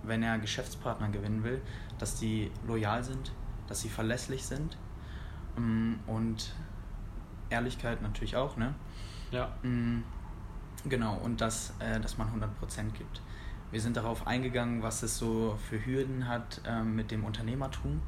wenn 0.03 0.23
er 0.23 0.39
Geschäftspartner 0.39 1.09
gewinnen 1.09 1.43
will, 1.43 1.63
dass 1.99 2.17
die 2.21 2.51
loyal 2.67 3.03
sind, 3.03 3.33
dass 3.67 3.81
sie 3.81 3.89
verlässlich 3.89 4.45
sind 4.45 4.77
und 6.07 6.55
Ehrlichkeit 7.51 8.03
natürlich 8.03 8.37
auch, 8.37 8.57
ne? 8.57 8.75
Ja. 9.31 9.51
Mm, 9.63 10.03
genau, 10.89 11.17
und 11.17 11.41
dass, 11.41 11.75
äh, 11.79 12.01
dass 12.01 12.19
man 12.19 12.29
100% 12.29 12.93
gibt. 12.93 13.21
Wir 13.71 13.81
sind 13.81 13.97
darauf 13.97 14.27
eingegangen, 14.27 14.83
was 14.83 15.03
es 15.03 15.17
so 15.17 15.59
für 15.69 15.85
Hürden 15.85 16.29
hat 16.29 16.61
ähm, 16.67 16.95
mit 16.95 17.11
dem 17.11 17.25
Unternehmertum 17.25 18.03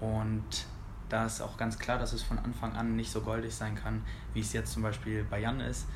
und 0.00 0.66
da 1.08 1.24
ist 1.24 1.40
auch 1.40 1.56
ganz 1.56 1.78
klar, 1.78 1.98
dass 1.98 2.12
es 2.12 2.22
von 2.22 2.38
Anfang 2.38 2.74
an 2.76 2.96
nicht 2.96 3.10
so 3.10 3.22
goldig 3.22 3.54
sein 3.54 3.74
kann, 3.74 4.02
wie 4.34 4.40
es 4.40 4.52
jetzt 4.52 4.72
zum 4.72 4.82
Beispiel 4.82 5.24
bei 5.24 5.40
Jan 5.40 5.60
ist. 5.60 5.86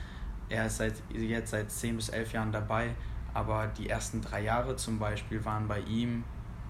Er 0.48 0.66
ist 0.66 0.78
seit, 0.78 0.94
jetzt 1.10 1.50
seit 1.50 1.70
10 1.70 1.96
bis 1.96 2.08
11 2.08 2.32
Jahren 2.32 2.52
dabei, 2.52 2.94
aber 3.34 3.66
die 3.66 3.88
ersten 3.88 4.20
drei 4.22 4.42
Jahre 4.42 4.76
zum 4.76 4.98
Beispiel 4.98 5.44
waren 5.44 5.68
bei 5.68 5.80
ihm 5.80 6.24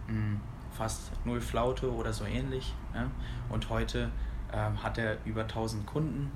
mh, 0.08 0.14
mm, 0.14 0.40
fast 0.76 1.12
null 1.24 1.40
Flaute 1.40 1.92
oder 1.92 2.12
so 2.12 2.24
ähnlich. 2.24 2.74
Ne? 2.94 3.10
Und 3.48 3.68
heute 3.68 4.10
ähm, 4.52 4.82
hat 4.82 4.98
er 4.98 5.18
über 5.24 5.42
1000 5.42 5.86
Kunden. 5.86 6.30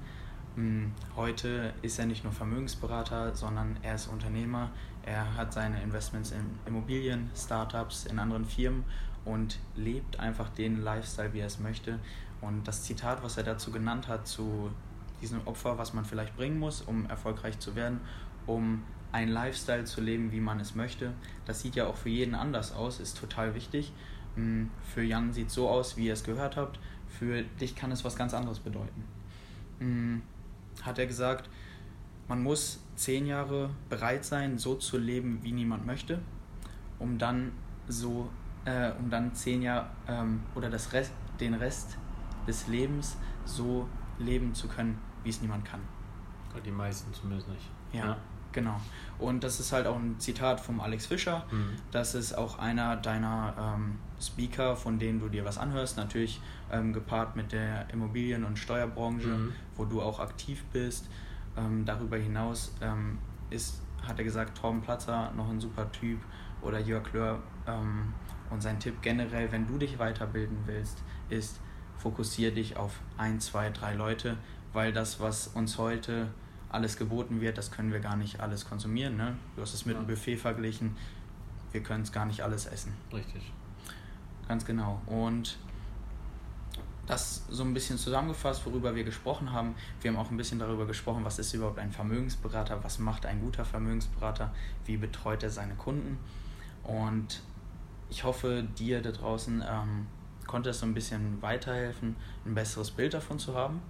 Hm, 0.55 0.93
heute 1.17 1.73
ist 1.83 1.99
er 1.99 2.07
nicht 2.07 2.25
nur 2.25 2.33
Vermögensberater, 2.33 3.35
sondern 3.35 3.77
er 3.83 3.95
ist 3.95 4.07
Unternehmer. 4.07 4.71
Er 5.05 5.37
hat 5.37 5.53
seine 5.53 5.83
Investments 5.83 6.33
in 6.33 6.59
Immobilien, 6.67 7.31
Startups, 7.37 8.07
in 8.07 8.19
anderen 8.19 8.45
Firmen 8.45 8.85
und 9.25 9.59
lebt 9.75 10.19
einfach 10.19 10.49
den 10.51 10.83
Lifestyle, 10.83 11.33
wie 11.33 11.41
er 11.41 11.47
es 11.47 11.59
möchte. 11.59 11.99
Und 12.41 12.67
das 12.67 12.85
Zitat, 12.85 13.23
was 13.23 13.37
er 13.37 13.45
dazu 13.45 13.71
genannt 13.71 14.09
hat, 14.09 14.27
zu 14.27 14.71
diesem 15.21 15.47
Opfer, 15.47 15.79
was 15.79 15.95
man 15.95 16.05
vielleicht 16.05 16.37
bringen 16.37 16.59
muss, 16.59 16.83
um 16.83 17.07
erfolgreich 17.07 17.59
zu 17.59 17.75
werden, 17.75 18.01
um 18.47 18.83
ein 19.13 19.29
Lifestyle 19.29 19.85
zu 19.85 20.01
leben, 20.01 20.33
wie 20.33 20.41
man 20.41 20.61
es 20.61 20.75
möchte, 20.75 21.13
das 21.47 21.63
sieht 21.63 21.75
ja 21.75 21.87
auch 21.87 21.97
für 21.97 22.09
jeden 22.09 22.35
anders 22.35 22.73
aus, 22.73 23.01
ist 23.01 23.19
total 23.19 23.55
wichtig. 23.55 23.93
Für 24.83 25.03
Jan 25.03 25.33
sieht 25.33 25.49
es 25.49 25.55
so 25.55 25.69
aus, 25.69 25.97
wie 25.97 26.07
ihr 26.07 26.13
es 26.13 26.25
gehört 26.25 26.57
habt. 26.57 26.79
Für 27.09 27.43
dich 27.43 27.75
kann 27.75 27.91
es 27.91 28.05
was 28.05 28.17
ganz 28.17 28.35
anderes 28.35 28.61
bedeuten. 28.61 29.05
Hm, 29.79 30.23
hat 30.83 30.99
er 30.99 31.07
gesagt, 31.07 31.49
man 32.29 32.43
muss 32.43 32.81
zehn 32.97 33.27
Jahre 33.27 33.71
bereit 33.89 34.25
sein, 34.25 34.59
so 34.59 34.75
zu 34.75 34.99
leben, 34.99 35.39
wie 35.43 35.53
niemand 35.53 35.87
möchte, 35.87 36.21
um 36.99 37.19
dann 37.19 37.53
so, 37.89 38.29
äh, 38.65 38.91
um 38.99 39.11
dann 39.11 39.35
zehn 39.35 39.63
Jahre 39.63 39.89
ähm, 40.09 40.41
oder 40.55 40.69
das 40.69 40.93
Rest, 40.93 41.13
den 41.41 41.55
Rest 41.55 41.97
des 42.47 42.67
Lebens 42.69 43.17
so 43.45 43.89
leben 44.19 44.55
zu 44.55 44.69
können, 44.69 44.99
wie 45.23 45.31
es 45.31 45.41
niemand 45.41 45.65
kann. 45.65 45.81
Die 46.65 46.71
meisten 46.71 47.13
zumindest 47.13 47.49
nicht. 47.49 47.71
Ja, 47.93 48.07
ja. 48.07 48.17
Genau. 48.57 48.81
Und 49.19 49.45
das 49.45 49.61
ist 49.61 49.71
halt 49.73 49.87
auch 49.87 49.97
ein 49.97 50.19
Zitat 50.19 50.61
vom 50.61 50.81
Alex 50.81 51.05
Fischer. 51.05 51.45
Mhm. 51.51 51.73
Das 51.91 52.15
ist 52.15 52.33
auch 52.33 52.59
einer 52.59 52.97
deiner 52.97 53.55
ähm, 53.77 53.99
Speaker, 54.19 54.77
von 54.77 54.99
denen 54.99 55.21
du 55.21 55.29
dir 55.29 55.45
was 55.45 55.59
anhörst. 55.59 55.99
Natürlich 55.99 56.41
ähm, 56.73 56.95
gepaart 56.95 57.37
mit 57.37 57.53
der 57.53 57.87
Immobilien- 57.93 58.45
und 58.45 58.59
Steuerbranche, 58.59 59.29
mhm. 59.29 59.53
wo 59.77 59.85
du 59.85 60.01
auch 60.01 60.21
aktiv 60.21 60.65
bist. 60.73 61.07
Ähm, 61.55 61.85
darüber 61.85 62.17
hinaus 62.17 62.73
ähm, 62.81 63.19
ist, 63.51 63.83
hat 64.09 64.17
er 64.19 64.25
gesagt, 64.25 64.57
Torben 64.57 64.81
Platzer 64.81 65.31
noch 65.37 65.51
ein 65.51 65.61
super 65.61 65.93
Typ 65.93 66.19
oder 66.63 66.81
Jörg 66.81 67.13
Löhr. 67.13 67.43
Ähm, 67.67 68.15
und 68.49 68.63
sein 68.63 68.81
Tipp 68.81 69.03
generell, 69.03 69.53
wenn 69.53 69.67
du 69.67 69.77
dich 69.77 69.99
weiterbilden 69.99 70.57
willst, 70.65 71.03
ist, 71.29 71.61
fokussiere 71.99 72.53
dich 72.53 72.79
auf 72.79 73.01
ein, 73.19 73.39
zwei, 73.39 73.69
drei 73.69 73.93
Leute, 73.93 74.39
weil 74.73 74.95
das, 74.95 75.21
was 75.21 75.49
uns 75.49 75.77
heute 75.77 76.29
alles 76.69 76.97
geboten 76.97 77.41
wird, 77.41 77.59
das 77.59 77.71
können 77.71 77.93
wir 77.93 78.01
gar 78.01 78.17
nicht 78.17 78.41
alles 78.41 78.69
konsumieren. 78.69 79.17
Ne? 79.17 79.37
Du 79.55 79.63
hast 79.63 79.75
es 79.75 79.87
mit 79.87 79.95
ja. 79.95 80.01
einem 80.01 80.09
Buffet 80.09 80.37
verglichen, 80.37 80.97
wir 81.73 81.83
können 81.83 82.03
es 82.03 82.13
gar 82.13 82.27
nicht 82.27 82.43
alles 82.43 82.67
essen. 82.67 82.93
Richtig. 83.13 83.53
Ganz 84.49 84.65
genau. 84.65 85.01
Und 85.07 85.59
das 87.07 87.45
so 87.49 87.63
ein 87.63 87.73
bisschen 87.73 87.99
zusammengefasst, 87.99 88.67
worüber 88.67 88.95
wir 88.95 89.05
gesprochen 89.05 89.53
haben. 89.53 89.75
Wir 90.01 90.11
haben 90.11 90.19
auch 90.19 90.31
ein 90.31 90.37
bisschen 90.37 90.59
darüber 90.59 90.87
gesprochen, 90.87 91.25
was 91.25 91.39
ist 91.39 91.55
überhaupt 91.55 91.79
ein 91.79 91.93
Vermögensberater, 91.93 92.83
was 92.83 92.99
macht 92.99 93.27
ein 93.27 93.41
guter 93.41 93.65
Vermögensberater, 93.65 94.53
wie 94.85 94.97
betreut 94.97 95.43
er 95.43 95.51
seine 95.51 95.75
Kunden. 95.75 96.19
Und 96.83 97.43
ich 98.11 98.25
hoffe, 98.25 98.67
dir 98.79 99.03
da 99.03 99.13
draußen 99.13 99.65
ähm, 99.69 100.07
konnte 100.47 100.71
es 100.71 100.81
so 100.81 100.87
ein 100.87 100.95
bisschen 100.95 101.41
weiterhelfen, 101.43 102.17
ein 102.45 102.55
besseres 102.55 102.91
Bild 102.91 103.15
davon 103.15 103.39
zu 103.39 103.55
haben. 103.55 103.81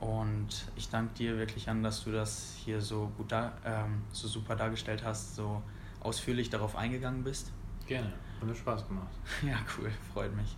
Und 0.00 0.48
ich 0.76 0.88
danke 0.88 1.14
dir 1.14 1.36
wirklich 1.36 1.68
an, 1.68 1.82
dass 1.82 2.04
du 2.04 2.10
das 2.10 2.54
hier 2.64 2.80
so 2.80 3.12
gut 3.18 3.30
da, 3.30 3.52
ähm, 3.64 4.02
so 4.12 4.28
super 4.28 4.56
dargestellt 4.56 5.04
hast, 5.04 5.36
so 5.36 5.62
ausführlich 6.00 6.48
darauf 6.48 6.74
eingegangen 6.74 7.22
bist. 7.22 7.52
Gerne, 7.86 8.10
hat 8.40 8.48
mir 8.48 8.54
Spaß 8.54 8.88
gemacht. 8.88 9.12
Ja, 9.46 9.56
cool, 9.76 9.90
freut 10.12 10.34
mich. 10.34 10.56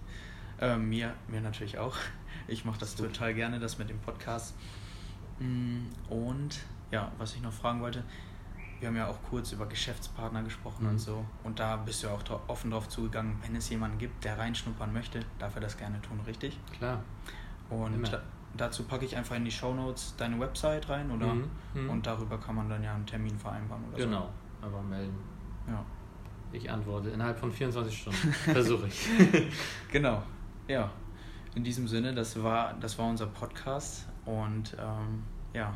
Ähm, 0.60 0.88
mir, 0.88 1.14
mir 1.26 1.40
natürlich 1.40 1.78
auch. 1.78 1.96
Ich 2.46 2.64
mache 2.64 2.78
das 2.78 2.94
total 2.94 3.34
gerne, 3.34 3.58
das 3.58 3.78
mit 3.78 3.90
dem 3.90 3.98
Podcast. 3.98 4.54
Mm, 5.40 5.86
und 6.08 6.60
ja, 6.92 7.10
was 7.18 7.34
ich 7.34 7.42
noch 7.42 7.52
fragen 7.52 7.80
wollte, 7.80 8.04
wir 8.78 8.88
haben 8.88 8.96
ja 8.96 9.08
auch 9.08 9.22
kurz 9.28 9.52
über 9.52 9.66
Geschäftspartner 9.66 10.42
gesprochen 10.42 10.84
mhm. 10.84 10.90
und 10.90 10.98
so. 10.98 11.24
Und 11.42 11.58
da 11.58 11.76
bist 11.76 12.04
du 12.04 12.08
auch 12.08 12.22
offen 12.48 12.70
drauf 12.70 12.88
zugegangen, 12.88 13.38
wenn 13.42 13.56
es 13.56 13.68
jemanden 13.70 13.98
gibt, 13.98 14.24
der 14.24 14.38
reinschnuppern 14.38 14.92
möchte, 14.92 15.20
darf 15.38 15.54
er 15.54 15.60
das 15.62 15.76
gerne 15.76 16.00
tun, 16.02 16.20
richtig? 16.26 16.58
Klar. 16.78 17.02
Und 17.70 18.12
da, 18.12 18.20
dazu 18.56 18.84
packe 18.84 19.04
ich 19.04 19.16
einfach 19.16 19.36
in 19.36 19.44
die 19.44 19.50
Show 19.50 19.74
Notes 19.74 20.14
deine 20.16 20.38
Website 20.38 20.88
rein, 20.88 21.10
oder? 21.10 21.34
Mhm. 21.34 21.50
Mhm. 21.74 21.90
Und 21.90 22.06
darüber 22.06 22.38
kann 22.38 22.56
man 22.56 22.68
dann 22.68 22.82
ja 22.82 22.94
einen 22.94 23.06
Termin 23.06 23.38
vereinbaren 23.38 23.84
oder 23.88 23.96
genau. 23.96 24.20
so. 24.20 24.26
Genau, 24.60 24.76
aber 24.76 24.82
melden. 24.82 25.16
Ja. 25.66 25.84
Ich 26.52 26.70
antworte 26.70 27.08
innerhalb 27.10 27.38
von 27.38 27.50
24 27.50 27.98
Stunden. 27.98 28.32
Versuche 28.32 28.86
ich. 28.86 29.08
genau. 29.90 30.22
Ja. 30.68 30.90
In 31.54 31.64
diesem 31.64 31.86
Sinne, 31.86 32.14
das 32.14 32.42
war, 32.42 32.74
das 32.74 32.98
war 32.98 33.08
unser 33.08 33.26
Podcast 33.26 34.06
und 34.24 34.74
ähm, 34.78 35.22
ja, 35.52 35.74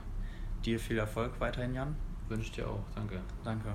dir 0.64 0.78
viel 0.78 0.98
Erfolg 0.98 1.38
weiterhin, 1.38 1.74
Jan. 1.74 1.96
Wünsche 2.28 2.44
ich 2.44 2.52
dir 2.52 2.68
auch, 2.68 2.82
danke. 2.94 3.20
Danke. 3.44 3.72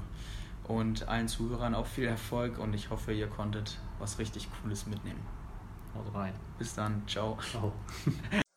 Und 0.63 1.07
allen 1.07 1.27
Zuhörern 1.27 1.75
auch 1.75 1.85
viel 1.85 2.05
Erfolg 2.05 2.57
und 2.57 2.73
ich 2.73 2.89
hoffe, 2.89 3.13
ihr 3.13 3.27
konntet 3.27 3.79
was 3.99 4.19
richtig 4.19 4.47
Cooles 4.61 4.87
mitnehmen. 4.87 5.19
Haut 5.93 6.13
rein. 6.13 6.33
Bis 6.57 6.73
dann. 6.73 7.03
Ciao. 7.07 7.37
Ciao. 7.41 7.73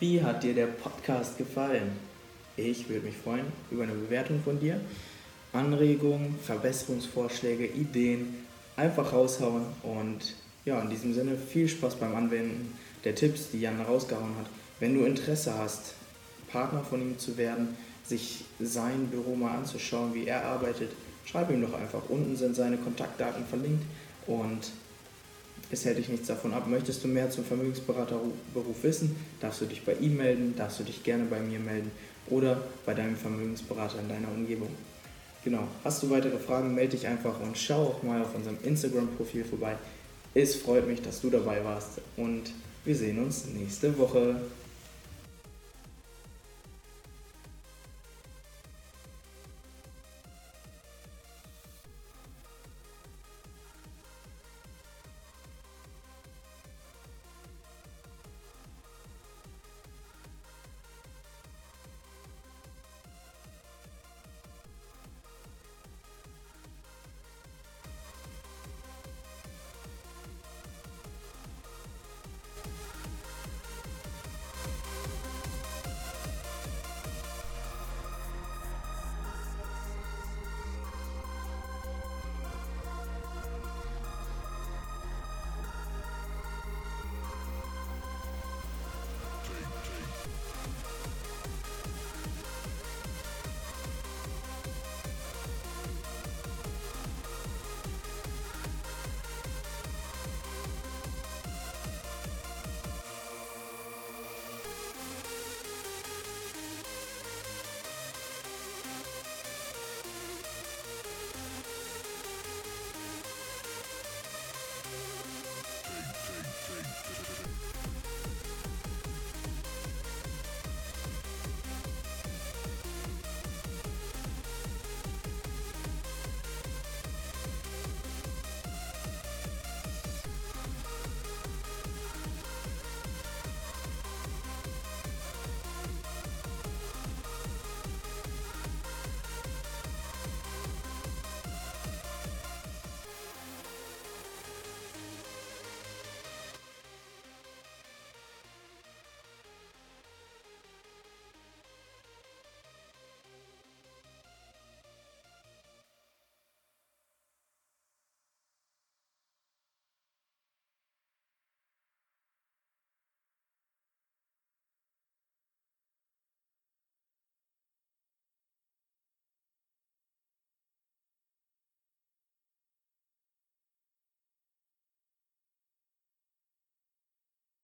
Wie 0.00 0.22
hat 0.22 0.44
dir 0.44 0.54
der 0.54 0.66
Podcast 0.66 1.38
gefallen? 1.38 1.90
Ich 2.56 2.88
würde 2.88 3.06
mich 3.06 3.16
freuen 3.16 3.46
über 3.68 3.82
eine 3.82 3.94
Bewertung 3.94 4.40
von 4.44 4.60
dir. 4.60 4.80
Anregungen, 5.52 6.38
Verbesserungsvorschläge, 6.40 7.66
Ideen 7.66 8.46
einfach 8.76 9.12
raushauen 9.12 9.66
und 9.82 10.34
ja, 10.64 10.80
in 10.80 10.88
diesem 10.88 11.14
Sinne 11.14 11.36
viel 11.36 11.66
Spaß 11.66 11.96
beim 11.96 12.14
Anwenden 12.14 12.78
der 13.02 13.16
Tipps, 13.16 13.50
die 13.50 13.60
Jan 13.60 13.80
rausgehauen 13.80 14.36
hat. 14.38 14.46
Wenn 14.78 14.94
du 14.94 15.04
Interesse 15.04 15.58
hast, 15.58 15.94
Partner 16.46 16.84
von 16.84 17.02
ihm 17.02 17.18
zu 17.18 17.36
werden, 17.36 17.76
sich 18.04 18.44
sein 18.60 19.08
Büro 19.08 19.34
mal 19.34 19.56
anzuschauen, 19.56 20.14
wie 20.14 20.28
er 20.28 20.44
arbeitet, 20.44 20.92
schreib 21.24 21.50
ihm 21.50 21.62
doch 21.62 21.74
einfach. 21.74 22.08
Unten 22.08 22.36
sind 22.36 22.54
seine 22.54 22.76
Kontaktdaten 22.76 23.44
verlinkt 23.46 23.84
und 24.28 24.70
es 25.70 25.84
hält 25.84 25.98
dich 25.98 26.08
nichts 26.08 26.28
davon 26.28 26.54
ab. 26.54 26.66
Möchtest 26.66 27.04
du 27.04 27.08
mehr 27.08 27.30
zum 27.30 27.44
Vermögensberaterberuf 27.44 28.82
wissen, 28.82 29.16
darfst 29.40 29.60
du 29.60 29.66
dich 29.66 29.84
bei 29.84 29.94
ihm 29.94 30.16
melden, 30.16 30.54
darfst 30.56 30.80
du 30.80 30.84
dich 30.84 31.04
gerne 31.04 31.24
bei 31.24 31.40
mir 31.40 31.58
melden 31.58 31.90
oder 32.30 32.62
bei 32.86 32.94
deinem 32.94 33.16
Vermögensberater 33.16 34.00
in 34.00 34.08
deiner 34.08 34.28
Umgebung. 34.28 34.68
Genau, 35.44 35.68
hast 35.84 36.02
du 36.02 36.10
weitere 36.10 36.38
Fragen, 36.38 36.74
melde 36.74 36.96
dich 36.96 37.06
einfach 37.06 37.40
und 37.40 37.56
schau 37.56 37.86
auch 37.86 38.02
mal 38.02 38.22
auf 38.22 38.34
unserem 38.34 38.58
Instagram-Profil 38.62 39.44
vorbei. 39.44 39.76
Es 40.34 40.56
freut 40.56 40.86
mich, 40.86 41.00
dass 41.02 41.20
du 41.20 41.30
dabei 41.30 41.64
warst 41.64 42.00
und 42.16 42.52
wir 42.84 42.94
sehen 42.94 43.18
uns 43.22 43.46
nächste 43.46 43.96
Woche. 43.98 44.40